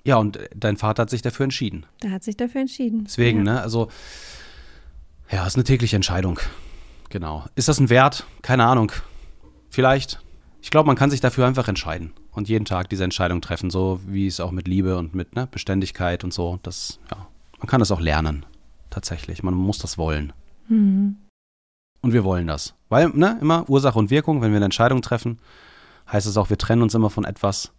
[0.08, 1.86] Ja, und dein Vater hat sich dafür entschieden.
[2.02, 3.04] Der hat sich dafür entschieden.
[3.04, 3.56] Deswegen, ja.
[3.56, 3.62] ne?
[3.62, 3.89] Also,
[5.30, 6.39] ja, ist eine tägliche Entscheidung.
[7.10, 7.43] Genau.
[7.56, 8.26] Ist das ein Wert?
[8.41, 8.93] Keine Ahnung.
[9.70, 10.22] Vielleicht.
[10.62, 14.00] Ich glaube, man kann sich dafür einfach entscheiden und jeden Tag diese Entscheidung treffen, so
[14.08, 16.58] wie es auch mit Liebe und mit ne, Beständigkeit und so.
[16.63, 17.28] Das, ja,
[17.60, 18.46] man kann das auch lernen.
[18.89, 19.43] Tatsächlich.
[19.43, 20.32] Man muss das wollen.
[20.70, 21.17] Mhm.
[22.00, 22.76] Und wir wollen das.
[22.88, 25.39] Weil, ne, immer Ursache und Wirkung, wenn wir eine Entscheidung treffen,
[26.10, 27.74] heißt es auch, wir trennen uns immer von etwas.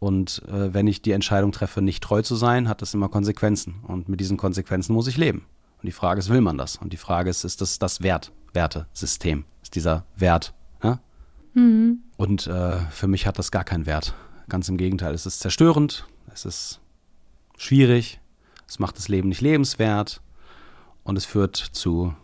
[0.00, 3.84] Und äh, wenn ich die Entscheidung treffe, nicht treu zu sein, hat das immer Konsequenzen.
[3.86, 5.44] Und mit diesen Konsequenzen muss ich leben.
[5.82, 6.78] Und die Frage ist, will man das?
[6.78, 9.44] Und die Frage ist, ist das das Wert, Wertesystem?
[9.62, 10.54] Ist dieser Wert?
[10.82, 11.00] Ne?
[11.52, 11.98] Mhm.
[12.16, 14.14] Und äh, für mich hat das gar keinen Wert.
[14.48, 16.80] Ganz im Gegenteil, es ist zerstörend, es ist
[17.58, 18.20] schwierig,
[18.66, 20.22] es macht das Leben nicht lebenswert
[21.04, 22.14] und es führt zu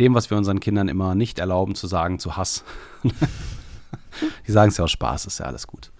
[0.00, 2.64] dem, was wir unseren Kindern immer nicht erlauben zu sagen, zu Hass.
[4.46, 5.92] Die sagen es ja aus Spaß, ist ja alles gut.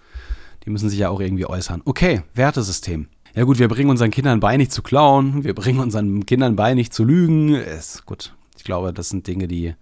[0.67, 1.81] Die müssen sich ja auch irgendwie äußern.
[1.85, 3.07] Okay, Wertesystem.
[3.33, 5.45] Ja gut, wir bringen unseren Kindern bei, nicht zu klauen.
[5.45, 7.55] Wir bringen unseren Kindern bei, nicht zu lügen.
[7.55, 8.35] Ist gut.
[8.57, 9.75] Ich glaube, das sind Dinge, die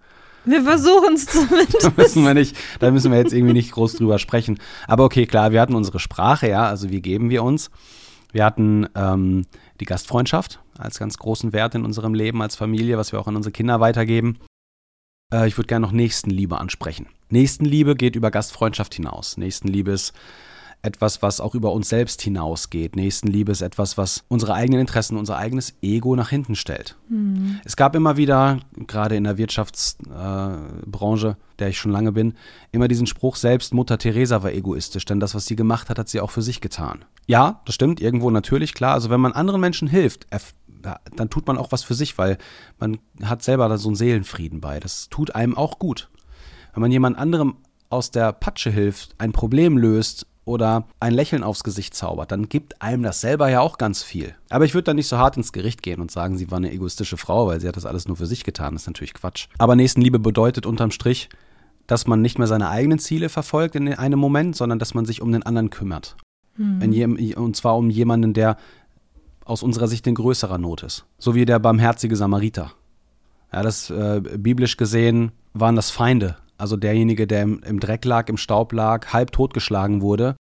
[0.44, 1.82] Wir versuchen es zumindest.
[1.82, 4.60] da müssen wir nicht, da müssen wir jetzt irgendwie nicht groß drüber sprechen.
[4.86, 7.72] Aber okay, klar, wir hatten unsere Sprache, ja, also wie geben wir uns?
[8.30, 9.44] Wir hatten ähm,
[9.80, 13.34] die Gastfreundschaft als ganz großen Wert in unserem Leben als Familie, was wir auch an
[13.34, 14.38] unsere Kinder weitergeben.
[15.34, 17.08] Äh, ich würde gerne noch Nächstenliebe ansprechen.
[17.28, 19.36] Nächstenliebe geht über Gastfreundschaft hinaus.
[19.36, 20.14] Nächstenliebe ist
[20.86, 22.96] etwas, was auch über uns selbst hinausgeht.
[22.96, 26.96] Nächstenliebe ist etwas, was unsere eigenen Interessen, unser eigenes Ego nach hinten stellt.
[27.64, 32.34] Es gab immer wieder, gerade in der Wirtschaftsbranche, äh, der ich schon lange bin,
[32.72, 36.08] immer diesen Spruch, selbst Mutter Teresa war egoistisch, denn das, was sie gemacht hat, hat
[36.08, 37.04] sie auch für sich getan.
[37.26, 38.94] Ja, das stimmt, irgendwo natürlich, klar.
[38.94, 40.26] Also wenn man anderen Menschen hilft,
[41.16, 42.38] dann tut man auch was für sich, weil
[42.78, 44.78] man hat selber da so einen Seelenfrieden bei.
[44.78, 46.08] Das tut einem auch gut.
[46.74, 47.56] Wenn man jemand anderem
[47.88, 52.80] aus der Patsche hilft, ein Problem löst, oder ein Lächeln aufs Gesicht zaubert, dann gibt
[52.80, 54.34] einem das selber ja auch ganz viel.
[54.48, 56.72] Aber ich würde da nicht so hart ins Gericht gehen und sagen, sie war eine
[56.72, 58.72] egoistische Frau, weil sie hat das alles nur für sich getan.
[58.72, 59.48] Das ist natürlich Quatsch.
[59.58, 61.28] Aber Nächstenliebe bedeutet unterm Strich,
[61.88, 65.20] dass man nicht mehr seine eigenen Ziele verfolgt in einem Moment, sondern dass man sich
[65.20, 66.16] um den anderen kümmert.
[66.56, 67.34] Mhm.
[67.36, 68.56] und zwar um jemanden, der
[69.44, 71.04] aus unserer Sicht in größerer Not ist.
[71.18, 72.72] So wie der barmherzige Samariter.
[73.52, 76.36] Ja, das äh, biblisch gesehen waren das Feinde.
[76.58, 80.36] Also derjenige, der im, im Dreck lag, im Staub lag, halb totgeschlagen wurde,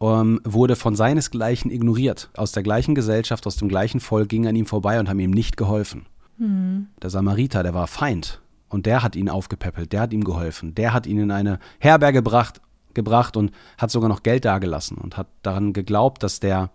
[0.00, 2.30] ähm, wurde von seinesgleichen ignoriert.
[2.36, 5.30] Aus der gleichen Gesellschaft, aus dem gleichen Volk gingen an ihm vorbei und haben ihm
[5.30, 6.06] nicht geholfen.
[6.38, 6.88] Mhm.
[7.02, 8.40] Der Samariter, der war Feind.
[8.68, 12.18] Und der hat ihn aufgepäppelt, der hat ihm geholfen, der hat ihn in eine Herberge
[12.18, 12.60] gebracht,
[12.92, 16.70] gebracht und hat sogar noch Geld dagelassen und hat daran geglaubt, dass der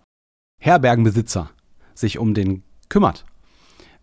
[0.60, 1.50] Herbergenbesitzer
[1.94, 3.26] sich um den kümmert.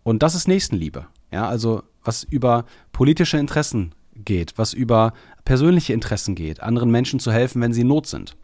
[0.04, 1.06] Und das ist Nächstenliebe.
[1.32, 5.12] Ja, also was über politische Interessen geht, was über
[5.44, 8.36] persönliche Interessen geht, anderen Menschen zu helfen, wenn sie in Not sind.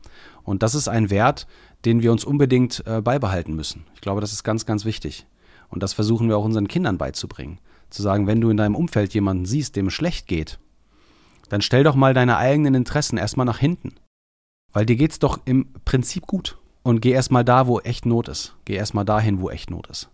[0.43, 1.47] Und das ist ein Wert,
[1.85, 3.85] den wir uns unbedingt äh, beibehalten müssen.
[3.95, 5.27] Ich glaube, das ist ganz, ganz wichtig.
[5.69, 7.59] Und das versuchen wir auch unseren Kindern beizubringen.
[7.91, 10.59] Zu sagen, wenn du in deinem Umfeld jemanden siehst, dem es schlecht geht,
[11.49, 13.95] dann stell doch mal deine eigenen Interessen erstmal nach hinten.
[14.73, 16.59] Weil dir geht's doch im Prinzip gut.
[16.83, 18.57] Und geh erstmal da, wo echt Not ist.
[18.65, 20.11] Geh erstmal dahin, wo echt Not ist.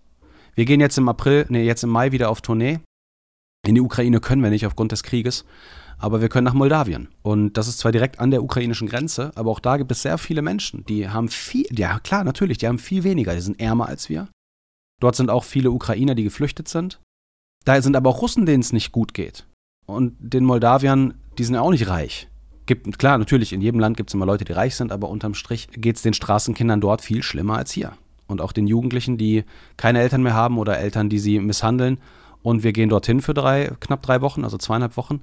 [0.55, 2.81] Wir gehen jetzt im April, nee, jetzt im Mai wieder auf Tournee.
[3.71, 5.45] In die Ukraine können wir nicht aufgrund des Krieges,
[5.97, 7.07] aber wir können nach Moldawien.
[7.23, 10.19] Und das ist zwar direkt an der ukrainischen Grenze, aber auch da gibt es sehr
[10.19, 13.87] viele Menschen, die haben viel, ja klar, natürlich, die haben viel weniger, die sind ärmer
[13.87, 14.27] als wir.
[14.99, 16.99] Dort sind auch viele Ukrainer, die geflüchtet sind.
[17.65, 19.47] Da sind aber auch Russen, denen es nicht gut geht.
[19.87, 22.27] Und den Moldawiern, die sind ja auch nicht reich.
[22.67, 25.35] Gibt, klar, natürlich, in jedem Land gibt es immer Leute, die reich sind, aber unterm
[25.35, 27.93] Strich geht es den Straßenkindern dort viel schlimmer als hier.
[28.27, 29.45] Und auch den Jugendlichen, die
[29.77, 31.99] keine Eltern mehr haben oder Eltern, die sie misshandeln.
[32.43, 35.21] Und wir gehen dorthin für drei, knapp drei Wochen, also zweieinhalb Wochen,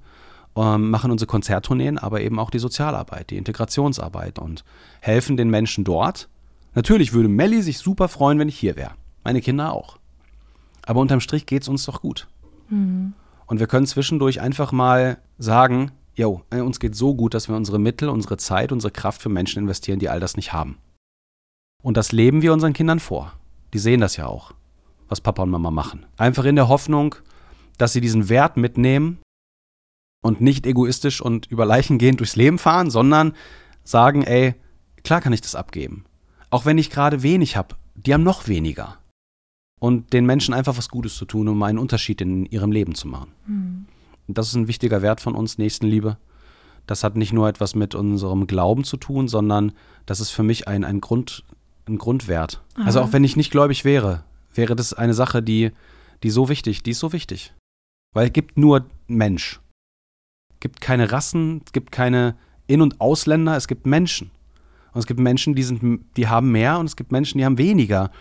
[0.55, 4.63] ähm, machen unsere Konzerttourneen, aber eben auch die Sozialarbeit, die Integrationsarbeit und
[5.01, 6.29] helfen den Menschen dort.
[6.73, 8.91] Natürlich würde Melli sich super freuen, wenn ich hier wäre.
[9.23, 9.97] Meine Kinder auch.
[10.85, 12.27] Aber unterm Strich geht es uns doch gut.
[12.69, 13.13] Mhm.
[13.45, 17.55] Und wir können zwischendurch einfach mal sagen, jo, äh, uns geht so gut, dass wir
[17.55, 20.77] unsere Mittel, unsere Zeit, unsere Kraft für Menschen investieren, die all das nicht haben.
[21.83, 23.33] Und das leben wir unseren Kindern vor.
[23.73, 24.53] Die sehen das ja auch,
[25.09, 26.05] was Papa und Mama machen.
[26.17, 27.15] Einfach in der Hoffnung,
[27.77, 29.19] dass sie diesen Wert mitnehmen
[30.21, 33.33] und nicht egoistisch und über Leichen gehend durchs Leben fahren, sondern
[33.83, 34.55] sagen, ey,
[35.03, 36.05] klar kann ich das abgeben.
[36.49, 38.97] Auch wenn ich gerade wenig habe, die haben noch weniger
[39.79, 43.07] und den Menschen einfach was Gutes zu tun, um einen Unterschied in ihrem Leben zu
[43.07, 43.31] machen.
[43.45, 43.85] Mhm.
[44.27, 46.17] Das ist ein wichtiger Wert von uns, Nächstenliebe.
[46.85, 49.73] Das hat nicht nur etwas mit unserem Glauben zu tun, sondern
[50.05, 51.43] das ist für mich ein, ein, Grund,
[51.87, 52.61] ein Grundwert.
[52.75, 52.85] Aha.
[52.85, 54.23] Also auch wenn ich nicht gläubig wäre,
[54.57, 55.71] wäre das eine Sache, die,
[56.23, 57.53] die so wichtig, die ist so wichtig.
[58.13, 59.59] Weil es gibt nur Mensch.
[60.55, 62.35] Es gibt keine Rassen, es gibt keine
[62.67, 64.31] In- und Ausländer, es gibt Menschen.
[64.93, 67.57] Und es gibt Menschen, die, sind, die haben mehr und es gibt Menschen, die haben
[67.57, 68.11] weniger.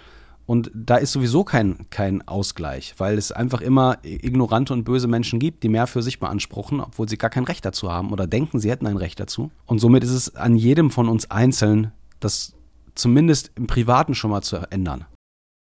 [0.44, 5.40] Und da ist sowieso kein, kein Ausgleich, weil es einfach immer ignorante und böse Menschen
[5.40, 8.60] gibt, die mehr für sich beanspruchen, obwohl sie gar kein Recht dazu haben oder denken,
[8.60, 9.50] sie hätten ein Recht dazu.
[9.64, 12.54] Und somit ist es an jedem von uns einzeln, das
[12.94, 15.06] zumindest im Privaten schon mal zu ändern.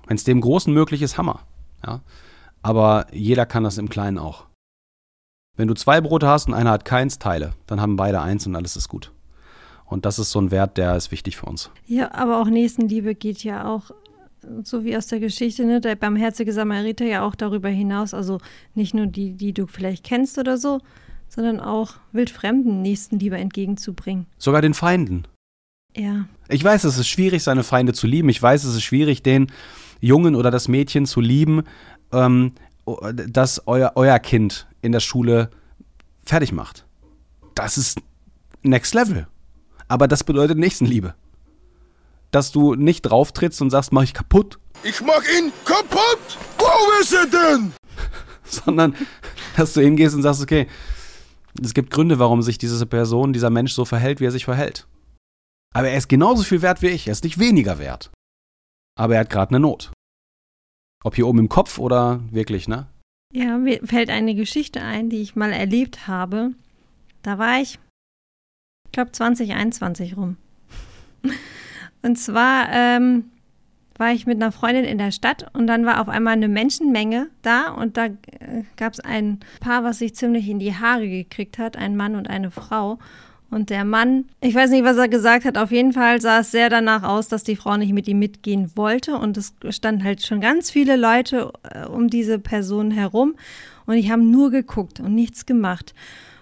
[0.07, 1.41] Wenn es dem Großen möglich ist, Hammer.
[1.85, 2.01] Ja?
[2.63, 4.47] Aber jeder kann das im Kleinen auch.
[5.57, 7.53] Wenn du zwei Brote hast und einer hat keins, teile.
[7.67, 9.13] Dann haben beide eins und alles ist gut.
[9.85, 11.71] Und das ist so ein Wert, der ist wichtig für uns.
[11.87, 13.91] Ja, aber auch Nächstenliebe geht ja auch
[14.65, 18.39] so wie aus der Geschichte, ne, der barmherzige Samariter ja auch darüber hinaus, also
[18.75, 20.81] nicht nur die, die du vielleicht kennst oder so,
[21.29, 24.27] sondern auch wildfremden Nächstenliebe entgegenzubringen.
[24.39, 25.27] Sogar den Feinden.
[25.97, 26.27] Ja.
[26.49, 28.29] Ich weiß, es ist schwierig, seine Feinde zu lieben.
[28.31, 29.53] Ich weiß, es ist schwierig, den
[30.03, 31.63] Jungen oder das Mädchen zu lieben,
[32.13, 32.53] ähm,
[33.27, 35.49] das euer, euer Kind in der Schule
[36.25, 36.85] fertig macht.
[37.55, 37.99] Das ist
[38.63, 39.27] Next Level.
[39.89, 41.15] Aber das bedeutet Nächstenliebe
[42.33, 44.59] dass du nicht drauf trittst und sagst, mach ich kaputt.
[44.83, 46.39] Ich mach ihn kaputt!
[46.59, 47.73] Wo ist er denn?
[48.45, 48.97] Sondern,
[49.57, 50.67] dass du hingehst und sagst, okay,
[51.63, 54.89] es gibt Gründe, warum sich diese Person, dieser Mensch so verhält, wie er sich verhält.
[55.75, 58.11] Aber er ist genauso viel wert wie ich, er ist nicht weniger wert.
[58.99, 59.93] Aber er hat gerade eine Not.
[61.05, 62.87] Ob hier oben im Kopf oder wirklich, ne?
[63.33, 66.53] Ja, mir fällt eine Geschichte ein, die ich mal erlebt habe.
[67.23, 67.79] Da war ich,
[68.87, 70.37] ich glaube, 2021 rum.
[72.03, 73.31] Und zwar ähm,
[73.97, 77.29] war ich mit einer Freundin in der Stadt und dann war auf einmal eine Menschenmenge
[77.43, 81.59] da und da äh, gab es ein Paar, was sich ziemlich in die Haare gekriegt
[81.59, 82.99] hat, ein Mann und eine Frau.
[83.53, 86.51] Und der Mann, ich weiß nicht, was er gesagt hat, auf jeden Fall sah es
[86.51, 89.19] sehr danach aus, dass die Frau nicht mit ihm mitgehen wollte.
[89.19, 93.35] Und es standen halt schon ganz viele Leute äh, um diese Person herum.
[93.85, 95.93] Und ich habe nur geguckt und nichts gemacht.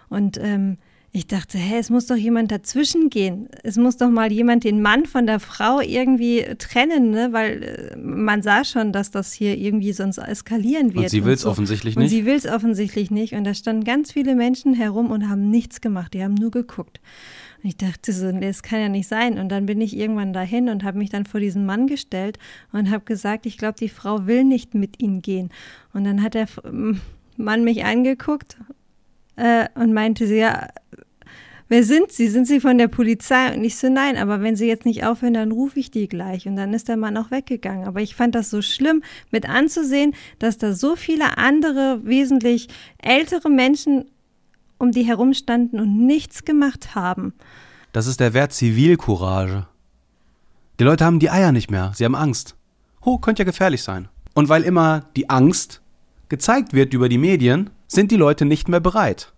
[0.08, 0.76] Und ähm,
[1.12, 3.48] ich dachte, hä, es muss doch jemand dazwischen gehen.
[3.64, 7.32] Es muss doch mal jemand den Mann von der Frau irgendwie trennen, ne?
[7.32, 11.04] weil äh, man sah schon, dass das hier irgendwie sonst eskalieren wird.
[11.04, 11.50] Und sie will es so.
[11.50, 12.04] offensichtlich nicht.
[12.04, 13.34] Und sie will es offensichtlich nicht.
[13.34, 16.14] Und da standen ganz viele Menschen herum und haben nichts gemacht.
[16.14, 17.00] Die haben nur geguckt.
[17.60, 19.40] Und ich dachte so, das kann ja nicht sein.
[19.40, 22.38] Und dann bin ich irgendwann dahin und habe mich dann vor diesen Mann gestellt
[22.70, 25.50] und habe gesagt, ich glaube, die Frau will nicht mit ihnen gehen.
[25.92, 26.46] Und dann hat der
[27.36, 28.58] Mann mich angeguckt
[29.40, 30.68] äh, und meinte sie, ja,
[31.68, 32.28] wer sind Sie?
[32.28, 33.54] Sind Sie von der Polizei?
[33.54, 36.46] Und ich so, nein, aber wenn Sie jetzt nicht aufhören, dann rufe ich die gleich.
[36.46, 37.86] Und dann ist der Mann auch weggegangen.
[37.86, 43.48] Aber ich fand das so schlimm, mit anzusehen, dass da so viele andere, wesentlich ältere
[43.48, 44.04] Menschen
[44.76, 47.32] um die herumstanden und nichts gemacht haben.
[47.92, 49.66] Das ist der Wert Zivilcourage.
[50.78, 52.56] Die Leute haben die Eier nicht mehr, sie haben Angst.
[53.02, 54.08] Oh, könnte ja gefährlich sein.
[54.32, 55.82] Und weil immer die Angst
[56.30, 59.34] gezeigt wird über die Medien, sind die Leute nicht mehr bereit.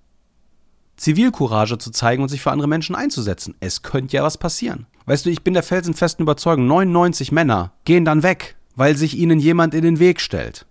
[0.96, 3.56] Zivilcourage zu zeigen und sich für andere Menschen einzusetzen.
[3.58, 4.86] Es könnte ja was passieren.
[5.06, 9.40] Weißt du, ich bin der felsenfesten Überzeugung, 99 Männer gehen dann weg, weil sich ihnen
[9.40, 10.66] jemand in den Weg stellt.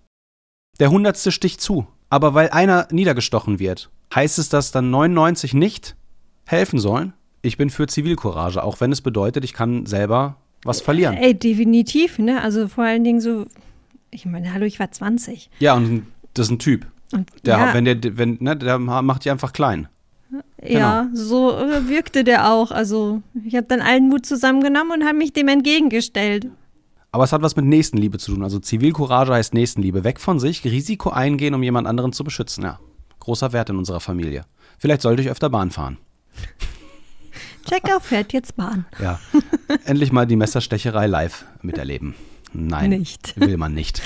[0.80, 1.88] Der hundertste sticht zu.
[2.10, 5.96] Aber weil einer niedergestochen wird, heißt es, dass dann 99 nicht
[6.46, 7.14] helfen sollen?
[7.42, 11.16] Ich bin für Zivilcourage, auch wenn es bedeutet, ich kann selber was verlieren.
[11.16, 12.42] Ey, definitiv, ne?
[12.42, 13.46] Also vor allen Dingen so,
[14.12, 15.50] ich meine, hallo, ich war 20.
[15.60, 16.86] Ja, und das ist ein Typ.
[17.12, 17.74] Und, der, ja.
[17.74, 19.88] wenn der, wenn, ne, der macht die einfach klein.
[20.63, 21.15] Ja, genau.
[21.15, 22.71] so äh, wirkte der auch.
[22.71, 26.47] Also ich habe dann allen Mut zusammengenommen und habe mich dem entgegengestellt.
[27.12, 28.43] Aber es hat was mit Nächstenliebe zu tun.
[28.43, 30.06] Also Zivilcourage heißt Nächstenliebe.
[30.06, 32.63] Weg von sich, Risiko eingehen, um jemand anderen zu beschützen.
[32.63, 32.80] Ja,
[33.19, 34.45] großer Wert in unserer Familie.
[34.78, 35.97] Vielleicht sollte ich öfter Bahn fahren.
[37.69, 38.86] Checker fährt jetzt Bahn.
[39.00, 39.19] Ja,
[39.86, 42.15] endlich mal die Messerstecherei live miterleben.
[42.54, 43.34] Nein, nicht.
[43.40, 44.02] will man nicht.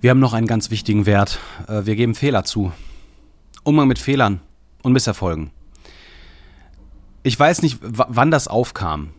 [0.00, 1.38] Wir haben noch einen ganz wichtigen Wert.
[1.66, 2.72] Äh, wir geben Fehler zu.
[3.64, 4.40] Umgang mit Fehlern
[4.82, 5.50] und Misserfolgen.
[7.22, 9.10] Ich weiß nicht, wann das aufkam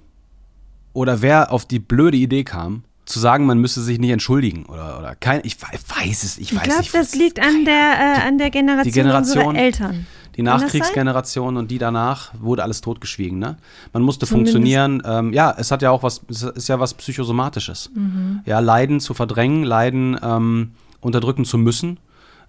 [0.93, 4.99] oder wer auf die blöde Idee kam, zu sagen, man müsse sich nicht entschuldigen oder,
[4.99, 8.37] oder kein, ich weiß es, ich weiß ich glaub, das liegt an der, äh, an
[8.37, 10.07] der Generation, die Generation unserer Eltern.
[10.35, 13.39] Die Nachkriegsgeneration und die danach wurde alles totgeschwiegen.
[13.39, 13.57] Ne?
[13.93, 14.53] Man musste Zumindest.
[14.53, 15.01] funktionieren.
[15.05, 17.91] Ähm, ja, es hat ja auch was, es ist ja was Psychosomatisches.
[17.93, 18.41] Mhm.
[18.45, 21.99] Ja, Leiden zu verdrängen, Leiden ähm, unterdrücken zu müssen.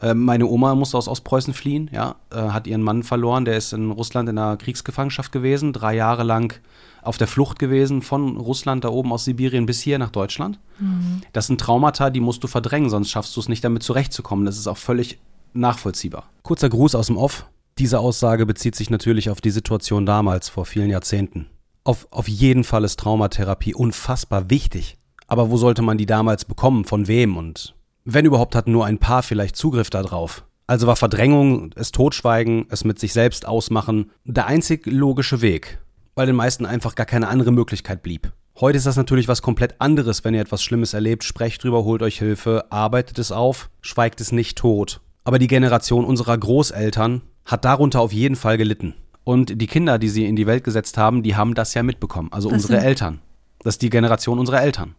[0.01, 3.73] Äh, meine Oma musste aus Ostpreußen fliehen, ja, äh, hat ihren Mann verloren, der ist
[3.73, 6.61] in Russland in einer Kriegsgefangenschaft gewesen, drei Jahre lang
[7.03, 10.59] auf der Flucht gewesen von Russland da oben aus Sibirien bis hier nach Deutschland.
[10.79, 11.23] Mhm.
[11.33, 14.45] Das sind Traumata, die musst du verdrängen, sonst schaffst du es nicht damit zurechtzukommen.
[14.45, 15.19] Das ist auch völlig
[15.53, 16.25] nachvollziehbar.
[16.43, 17.47] Kurzer Gruß aus dem Off.
[17.81, 21.47] Diese Aussage bezieht sich natürlich auf die Situation damals, vor vielen Jahrzehnten.
[21.83, 24.99] Auf, auf jeden Fall ist Traumatherapie unfassbar wichtig.
[25.29, 26.85] Aber wo sollte man die damals bekommen?
[26.85, 27.38] Von wem?
[27.38, 30.45] Und wenn überhaupt hatten nur ein paar vielleicht Zugriff darauf.
[30.66, 35.79] Also war Verdrängung, es Totschweigen, es mit sich selbst ausmachen der einzig logische Weg,
[36.14, 38.31] weil den meisten einfach gar keine andere Möglichkeit blieb.
[38.61, 42.03] Heute ist das natürlich was komplett anderes, wenn ihr etwas Schlimmes erlebt, sprecht drüber, holt
[42.03, 45.01] euch Hilfe, arbeitet es auf, schweigt es nicht tot.
[45.25, 48.94] Aber die Generation unserer Großeltern hat darunter auf jeden Fall gelitten.
[49.24, 52.29] Und die Kinder, die sie in die Welt gesetzt haben, die haben das ja mitbekommen.
[52.33, 53.20] Also das unsere Eltern.
[53.61, 54.94] Das ist die Generation unserer Eltern.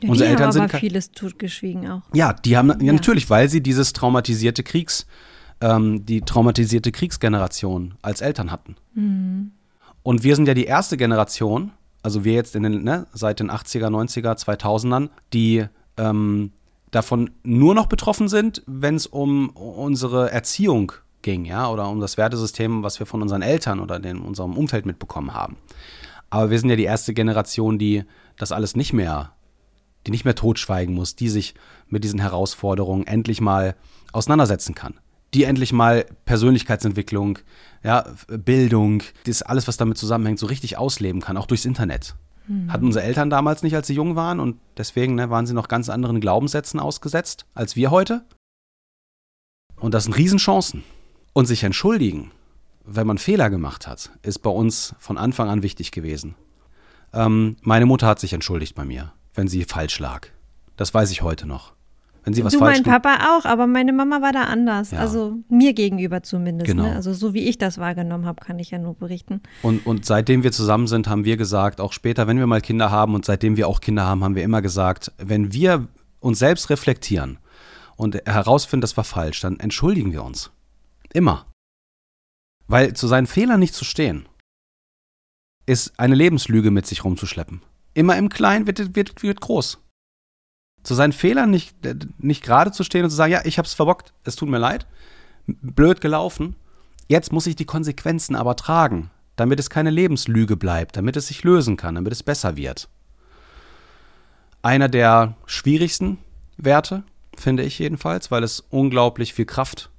[0.00, 2.02] Ja, Unsere Eltern haben sind aber vieles totgeschwiegen auch.
[2.14, 5.06] Ja, die haben ja, natürlich, weil sie dieses traumatisierte Kriegs,
[5.60, 8.76] ähm, die traumatisierte Kriegsgeneration als Eltern hatten.
[8.94, 9.52] Mhm.
[10.02, 11.72] Und wir sind ja die erste Generation,
[12.02, 15.64] also wir jetzt in den, ne, seit den 80er, 90er, 2000ern, die
[15.96, 16.52] ähm,
[16.90, 20.92] davon nur noch betroffen sind, wenn es um unsere Erziehung
[21.22, 24.86] ging, ja, oder um das Wertesystem, was wir von unseren Eltern oder in unserem Umfeld
[24.86, 25.56] mitbekommen haben.
[26.30, 28.04] Aber wir sind ja die erste Generation, die
[28.36, 29.32] das alles nicht mehr
[30.06, 31.54] die nicht mehr totschweigen muss, die sich
[31.88, 33.74] mit diesen Herausforderungen endlich mal
[34.12, 34.94] auseinandersetzen kann.
[35.34, 37.40] Die endlich mal Persönlichkeitsentwicklung,
[37.82, 42.14] ja, Bildung, das alles, was damit zusammenhängt, so richtig ausleben kann, auch durchs Internet.
[42.46, 42.72] Mhm.
[42.72, 45.68] Hatten unsere Eltern damals nicht, als sie jung waren und deswegen ne, waren sie noch
[45.68, 48.24] ganz anderen Glaubenssätzen ausgesetzt als wir heute.
[49.78, 50.84] Und das sind Riesenchancen.
[51.36, 52.30] Und sich entschuldigen,
[52.84, 56.34] wenn man Fehler gemacht hat, ist bei uns von Anfang an wichtig gewesen.
[57.12, 60.28] Ähm, meine Mutter hat sich entschuldigt bei mir wenn sie falsch lag.
[60.76, 61.74] Das weiß ich heute noch.
[62.24, 64.90] Wenn sie was du, falsch mein Papa auch, aber meine Mama war da anders.
[64.90, 64.98] Ja.
[64.98, 66.66] Also mir gegenüber zumindest.
[66.66, 66.82] Genau.
[66.82, 66.96] Ne?
[66.96, 69.40] Also so wie ich das wahrgenommen habe, kann ich ja nur berichten.
[69.62, 72.90] Und, und seitdem wir zusammen sind, haben wir gesagt, auch später, wenn wir mal Kinder
[72.90, 75.86] haben und seitdem wir auch Kinder haben, haben wir immer gesagt, wenn wir
[76.18, 77.38] uns selbst reflektieren
[77.94, 80.50] und herausfinden, das war falsch, dann entschuldigen wir uns.
[81.12, 81.46] Immer.
[82.66, 84.28] Weil zu seinen Fehlern nicht zu stehen,
[85.66, 87.62] ist eine Lebenslüge mit sich rumzuschleppen
[87.96, 89.78] immer im Kleinen wird, wird, wird groß.
[90.82, 91.74] Zu seinen Fehlern nicht,
[92.18, 94.86] nicht gerade zu stehen und zu sagen, ja, ich hab's verbockt, es tut mir leid,
[95.46, 96.54] blöd gelaufen,
[97.08, 101.44] Jetzt muss ich die Konsequenzen aber tragen, damit es keine Lebenslüge bleibt, damit es sich
[101.44, 102.88] lösen kann, damit es besser wird.
[104.60, 106.18] Einer der schwierigsten
[106.56, 107.04] Werte,
[107.36, 109.92] finde ich jedenfalls, weil es unglaublich viel Kraft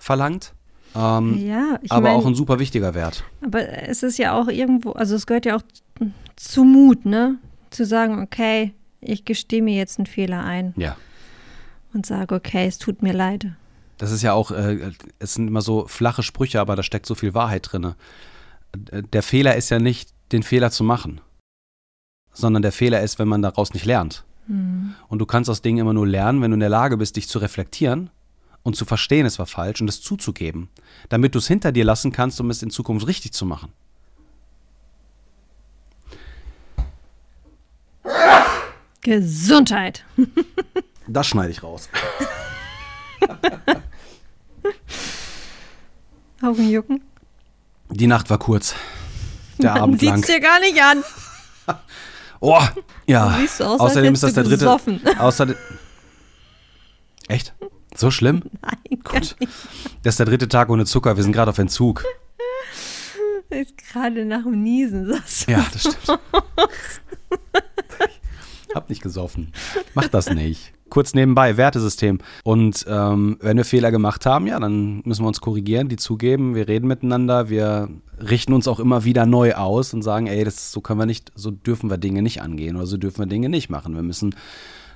[0.00, 0.54] verlangt.
[0.96, 3.22] Ähm, Ja, aber mein, auch ein super wichtiger Wert.
[3.44, 5.62] Aber es ist ja auch irgendwo, also es gehört ja auch
[6.34, 7.36] zu Mut, ne?
[7.70, 10.96] Zu sagen, okay, ich gestehe mir jetzt einen Fehler ein Ja.
[11.94, 13.46] und sage, okay, es tut mir leid.
[13.98, 17.14] Das ist ja auch, äh, es sind immer so flache Sprüche, aber da steckt so
[17.14, 17.94] viel Wahrheit drin.
[18.74, 21.20] Der Fehler ist ja nicht, den Fehler zu machen,
[22.32, 24.24] sondern der Fehler ist, wenn man daraus nicht lernt.
[25.08, 27.28] Und du kannst aus Dingen immer nur lernen, wenn du in der Lage bist, dich
[27.28, 28.10] zu reflektieren
[28.62, 30.68] und zu verstehen, es war falsch und es zuzugeben,
[31.08, 33.72] damit du es hinter dir lassen kannst, um es in Zukunft richtig zu machen.
[39.02, 40.04] Gesundheit.
[41.12, 41.88] Das schneide ich raus.
[46.40, 47.02] Augenjucken.
[47.88, 48.76] Die Nacht war kurz.
[49.58, 50.22] Der Man Abend lang.
[50.22, 51.02] dir gar nicht an.
[52.38, 52.62] Oh,
[53.08, 53.36] ja.
[53.58, 54.70] Du aus, Außerdem als ist das der dritte.
[55.18, 55.56] Außerdem.
[57.26, 57.54] Echt?
[58.00, 58.42] So schlimm?
[58.62, 59.36] Nein, Gut.
[60.02, 61.16] Das ist der dritte Tag ohne Zucker.
[61.16, 62.02] Wir sind gerade auf Entzug.
[63.50, 65.06] ist gerade nach dem Niesen.
[65.06, 65.52] sagst du.
[65.52, 66.20] Ja, das stimmt.
[68.74, 69.52] Hab nicht gesoffen.
[69.94, 70.72] Mach das nicht.
[70.88, 72.20] Kurz nebenbei, Wertesystem.
[72.42, 76.54] Und ähm, wenn wir Fehler gemacht haben, ja, dann müssen wir uns korrigieren, die zugeben,
[76.54, 80.72] wir reden miteinander, wir richten uns auch immer wieder neu aus und sagen, ey, das,
[80.72, 83.50] so können wir nicht, so dürfen wir Dinge nicht angehen oder so dürfen wir Dinge
[83.50, 83.94] nicht machen.
[83.94, 84.34] Wir müssen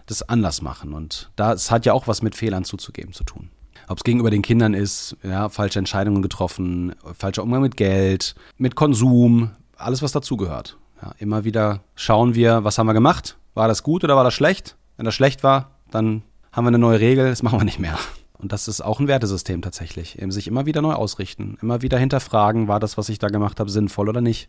[0.07, 0.93] das anders machen.
[0.93, 3.51] Und das hat ja auch was mit Fehlern zuzugeben zu tun.
[3.89, 8.77] Ob es gegenüber den Kindern ist, ja, falsche Entscheidungen getroffen, falscher Umgang mit Geld, mit
[8.77, 10.79] Konsum, alles, was dazugehört.
[11.03, 13.37] Ja, immer wieder schauen wir, was haben wir gemacht?
[13.53, 14.77] War das gut oder war das schlecht?
[14.97, 17.99] Wenn das schlecht war, dann haben wir eine neue Regel, das machen wir nicht mehr.
[18.39, 20.21] Und das ist auch ein Wertesystem tatsächlich.
[20.21, 23.61] Eben sich immer wieder neu ausrichten, immer wieder hinterfragen, war das, was ich da gemacht
[23.61, 24.49] habe, sinnvoll oder nicht?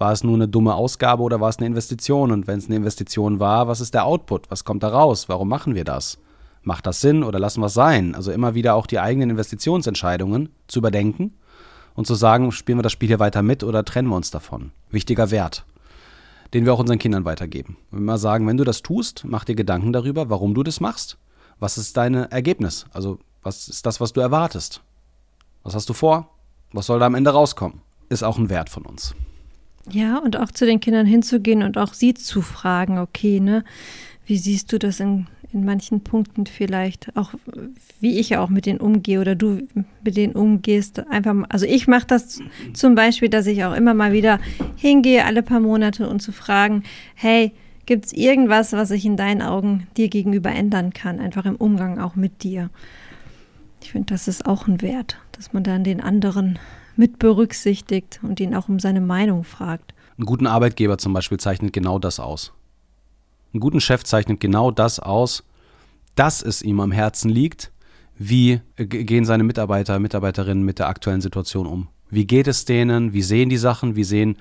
[0.00, 2.32] War es nur eine dumme Ausgabe oder war es eine Investition?
[2.32, 4.50] Und wenn es eine Investition war, was ist der Output?
[4.50, 5.28] Was kommt da raus?
[5.28, 6.16] Warum machen wir das?
[6.62, 8.14] Macht das Sinn oder lassen wir es sein?
[8.14, 11.34] Also immer wieder auch die eigenen Investitionsentscheidungen zu überdenken
[11.94, 14.72] und zu sagen, spielen wir das Spiel hier weiter mit oder trennen wir uns davon?
[14.90, 15.66] Wichtiger Wert,
[16.54, 17.76] den wir auch unseren Kindern weitergeben.
[17.90, 21.18] Wenn wir sagen, wenn du das tust, mach dir Gedanken darüber, warum du das machst.
[21.58, 22.86] Was ist dein Ergebnis?
[22.94, 24.80] Also was ist das, was du erwartest?
[25.62, 26.30] Was hast du vor?
[26.72, 27.82] Was soll da am Ende rauskommen?
[28.08, 29.14] Ist auch ein Wert von uns.
[29.92, 33.64] Ja, und auch zu den Kindern hinzugehen und auch sie zu fragen, okay, ne,
[34.26, 37.34] wie siehst du das in, in manchen Punkten vielleicht, auch
[38.00, 39.66] wie ich auch mit denen umgehe oder du
[40.04, 41.06] mit denen umgehst.
[41.10, 42.40] Einfach, also ich mache das
[42.72, 44.38] zum Beispiel, dass ich auch immer mal wieder
[44.76, 47.52] hingehe, alle paar Monate und zu fragen, hey,
[47.86, 51.98] gibt es irgendwas, was ich in deinen Augen dir gegenüber ändern kann, einfach im Umgang
[51.98, 52.70] auch mit dir.
[53.82, 56.58] Ich finde, das ist auch ein Wert, dass man dann den anderen
[57.00, 59.94] mit berücksichtigt und ihn auch um seine Meinung fragt.
[60.18, 62.52] Einen guten Arbeitgeber zum Beispiel zeichnet genau das aus.
[63.52, 65.42] Einen guten Chef zeichnet genau das aus,
[66.14, 67.72] dass es ihm am Herzen liegt,
[68.16, 71.88] wie gehen seine Mitarbeiter, Mitarbeiterinnen mit der aktuellen Situation um.
[72.10, 73.14] Wie geht es denen?
[73.14, 73.96] Wie sehen die Sachen?
[73.96, 74.36] Wie sehen,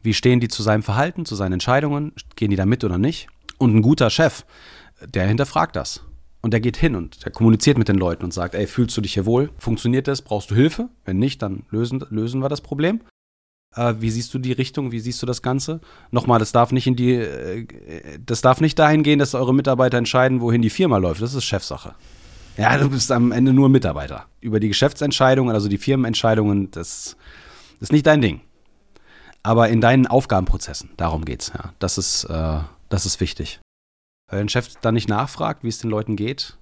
[0.00, 2.12] wie stehen die zu seinem Verhalten, zu seinen Entscheidungen?
[2.36, 3.26] Gehen die da mit oder nicht?
[3.58, 4.44] Und ein guter Chef,
[5.04, 6.04] der hinterfragt das.
[6.40, 9.00] Und der geht hin und der kommuniziert mit den Leuten und sagt, ey, fühlst du
[9.00, 9.50] dich hier wohl?
[9.58, 10.22] Funktioniert das?
[10.22, 10.88] Brauchst du Hilfe?
[11.04, 13.00] Wenn nicht, dann lösen, lösen wir das Problem.
[13.74, 14.92] Äh, wie siehst du die Richtung?
[14.92, 15.80] Wie siehst du das Ganze?
[16.10, 17.66] Nochmal, das darf nicht in die, äh,
[18.24, 21.22] das darf nicht dahin gehen, dass eure Mitarbeiter entscheiden, wohin die Firma läuft.
[21.22, 21.94] Das ist Chefsache.
[22.56, 24.26] Ja, du bist am Ende nur Mitarbeiter.
[24.40, 27.16] Über die Geschäftsentscheidungen, also die Firmenentscheidungen, das
[27.80, 28.40] ist nicht dein Ding.
[29.44, 31.52] Aber in deinen Aufgabenprozessen, darum geht's.
[31.54, 33.60] Ja, das ist, äh, das ist wichtig.
[34.28, 36.56] Weil ein Chef dann nicht nachfragt, wie es den Leuten geht,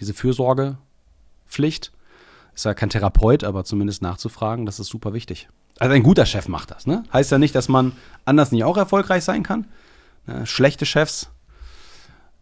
[0.00, 1.92] diese Fürsorgepflicht,
[2.54, 5.48] ist ja kein Therapeut, aber zumindest nachzufragen, das ist super wichtig.
[5.78, 7.04] Also ein guter Chef macht das, ne?
[7.12, 7.92] Heißt ja nicht, dass man
[8.24, 9.66] anders nicht auch erfolgreich sein kann.
[10.26, 10.46] Ne?
[10.46, 11.30] Schlechte Chefs,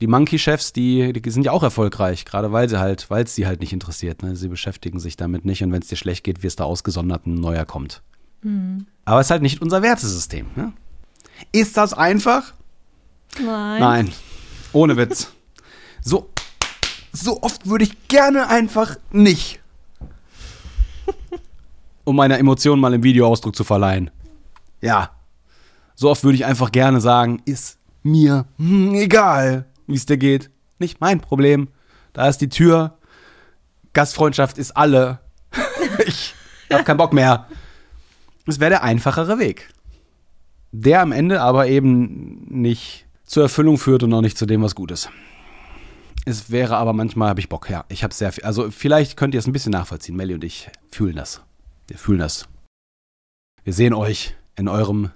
[0.01, 3.47] die Monkey-Chefs, die, die sind ja auch erfolgreich, gerade weil sie halt, weil es sie
[3.47, 4.23] halt nicht interessiert.
[4.23, 4.35] Ne?
[4.35, 7.35] Sie beschäftigen sich damit nicht und wenn es dir schlecht geht, wirst du ausgesondert ein
[7.35, 8.03] neuer kommt.
[9.05, 10.47] Aber es ist halt nicht unser Wertesystem.
[10.57, 10.73] Ne?
[11.53, 12.55] Ist das einfach?
[13.39, 13.81] Nein.
[13.81, 14.13] Nein.
[14.73, 15.33] Ohne Witz.
[16.01, 16.31] So,
[17.13, 19.61] so oft würde ich gerne einfach nicht.
[22.05, 24.11] Um meiner Emotion mal im Video Ausdruck zu verleihen.
[24.81, 25.11] Ja.
[25.95, 30.51] So oft würde ich einfach gerne sagen, ist mir hm, egal, wie es dir geht.
[30.79, 31.69] Nicht mein Problem.
[32.13, 32.99] Da ist die Tür.
[33.93, 35.21] Gastfreundschaft ist alle.
[36.07, 36.35] ich
[36.73, 37.47] habe keinen Bock mehr.
[38.47, 39.69] Es wäre der einfachere Weg.
[40.73, 44.75] Der am Ende aber eben nicht zur Erfüllung führt und auch nicht zu dem, was
[44.75, 45.09] gut ist.
[46.27, 47.85] Es wäre aber manchmal, habe ich Bock, ja.
[47.89, 48.43] Ich habe sehr viel.
[48.45, 50.17] Also, vielleicht könnt ihr es ein bisschen nachvollziehen.
[50.17, 51.41] Melly und ich fühlen das.
[51.87, 52.49] Wir fühlen das.
[53.63, 55.11] Wir sehen euch in eurem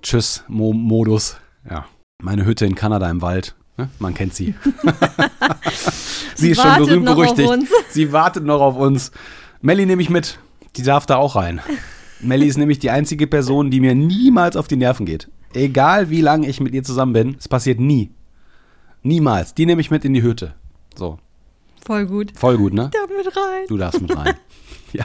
[0.00, 1.36] Tschüss-Modus.
[1.68, 1.84] Ja.
[2.22, 3.54] Meine Hütte in Kanada im Wald.
[3.76, 3.90] Ne?
[3.98, 4.54] Man kennt sie.
[6.34, 7.52] sie ist schon berühmt berüchtigt.
[7.90, 9.12] Sie wartet noch auf uns.
[9.60, 10.38] Melli nehme ich mit.
[10.76, 11.60] Die darf da auch rein.
[12.20, 15.28] Melli ist nämlich die einzige Person, die mir niemals auf die Nerven geht.
[15.54, 18.10] Egal wie lange ich mit ihr zusammen bin, es passiert nie.
[19.02, 19.54] Niemals.
[19.54, 20.54] Die nehme ich mit in die Hütte.
[20.94, 21.18] So.
[21.84, 22.32] Voll gut.
[22.36, 22.90] Voll gut, ne?
[22.92, 23.64] Da mit rein.
[23.68, 24.34] Du darfst mit rein.
[24.92, 25.04] ja.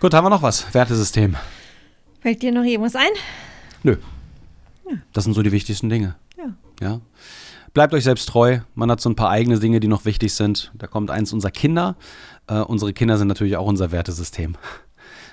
[0.00, 0.72] Gut, haben wir noch was?
[0.72, 1.36] Wertesystem.
[2.20, 3.10] Fällt dir noch irgendwas ein?
[3.82, 3.96] Nö.
[5.12, 6.16] Das sind so die wichtigsten Dinge.
[6.36, 6.54] Ja.
[6.80, 7.00] Ja.
[7.74, 8.60] Bleibt euch selbst treu.
[8.74, 10.70] Man hat so ein paar eigene Dinge, die noch wichtig sind.
[10.74, 11.96] Da kommt eins unserer Kinder.
[12.46, 14.56] Äh, unsere Kinder sind natürlich auch unser Wertesystem.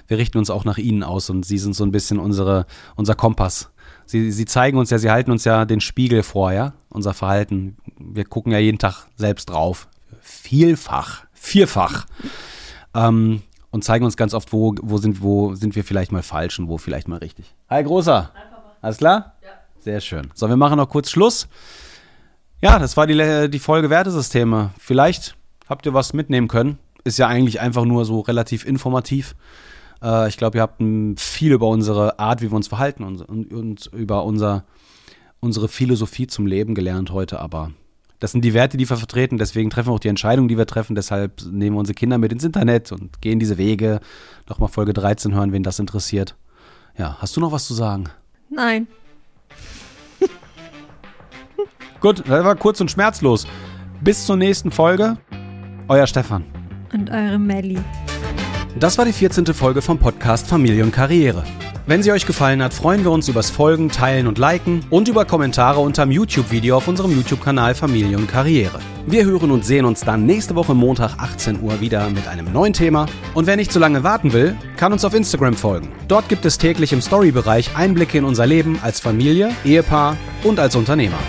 [0.09, 3.13] Wir richten uns auch nach ihnen aus und sie sind so ein bisschen unsere, unser
[3.13, 3.69] Kompass.
[4.07, 7.77] Sie, sie zeigen uns ja, sie halten uns ja den Spiegel vor, ja, unser Verhalten.
[7.99, 9.87] Wir gucken ja jeden Tag selbst drauf.
[10.19, 12.07] Vielfach, vierfach.
[12.95, 16.57] Ähm, und zeigen uns ganz oft, wo, wo, sind, wo sind wir vielleicht mal falsch
[16.57, 17.53] und wo vielleicht mal richtig.
[17.69, 18.31] Hi, Großer.
[18.81, 19.33] Alles klar?
[19.43, 19.49] Ja.
[19.79, 20.31] Sehr schön.
[20.33, 21.47] So, wir machen noch kurz Schluss.
[22.61, 24.71] Ja, das war die, die Folge Wertesysteme.
[24.79, 25.35] Vielleicht
[25.67, 26.79] habt ihr was mitnehmen können.
[27.03, 29.35] Ist ja eigentlich einfach nur so relativ informativ.
[30.03, 30.81] Äh, ich glaube, ihr habt
[31.19, 34.65] viel über unsere Art, wie wir uns verhalten und, und, und über unser,
[35.39, 37.39] unsere Philosophie zum Leben gelernt heute.
[37.39, 37.71] Aber
[38.19, 39.37] das sind die Werte, die wir vertreten.
[39.37, 40.95] Deswegen treffen wir auch die Entscheidungen, die wir treffen.
[40.95, 43.99] Deshalb nehmen wir unsere Kinder mit ins Internet und gehen diese Wege.
[44.47, 46.35] Nochmal Folge 13 hören, wen das interessiert.
[46.97, 48.05] Ja, hast du noch was zu sagen?
[48.49, 48.87] Nein.
[52.01, 53.47] Gut, das war kurz und schmerzlos.
[54.01, 55.17] Bis zur nächsten Folge.
[55.87, 56.45] Euer Stefan.
[56.93, 57.79] Und eure Melli.
[58.79, 59.45] Das war die 14.
[59.47, 61.43] Folge vom Podcast Familie und Karriere.
[61.85, 65.25] Wenn sie euch gefallen hat, freuen wir uns übers Folgen, Teilen und Liken und über
[65.25, 68.79] Kommentare unterm YouTube-Video auf unserem YouTube-Kanal Familie und Karriere.
[69.05, 72.71] Wir hören und sehen uns dann nächste Woche Montag 18 Uhr wieder mit einem neuen
[72.71, 73.07] Thema.
[73.33, 75.89] Und wer nicht zu lange warten will, kann uns auf Instagram folgen.
[76.07, 80.77] Dort gibt es täglich im Story-Bereich Einblicke in unser Leben als Familie, Ehepaar und als
[80.77, 81.19] Unternehmer.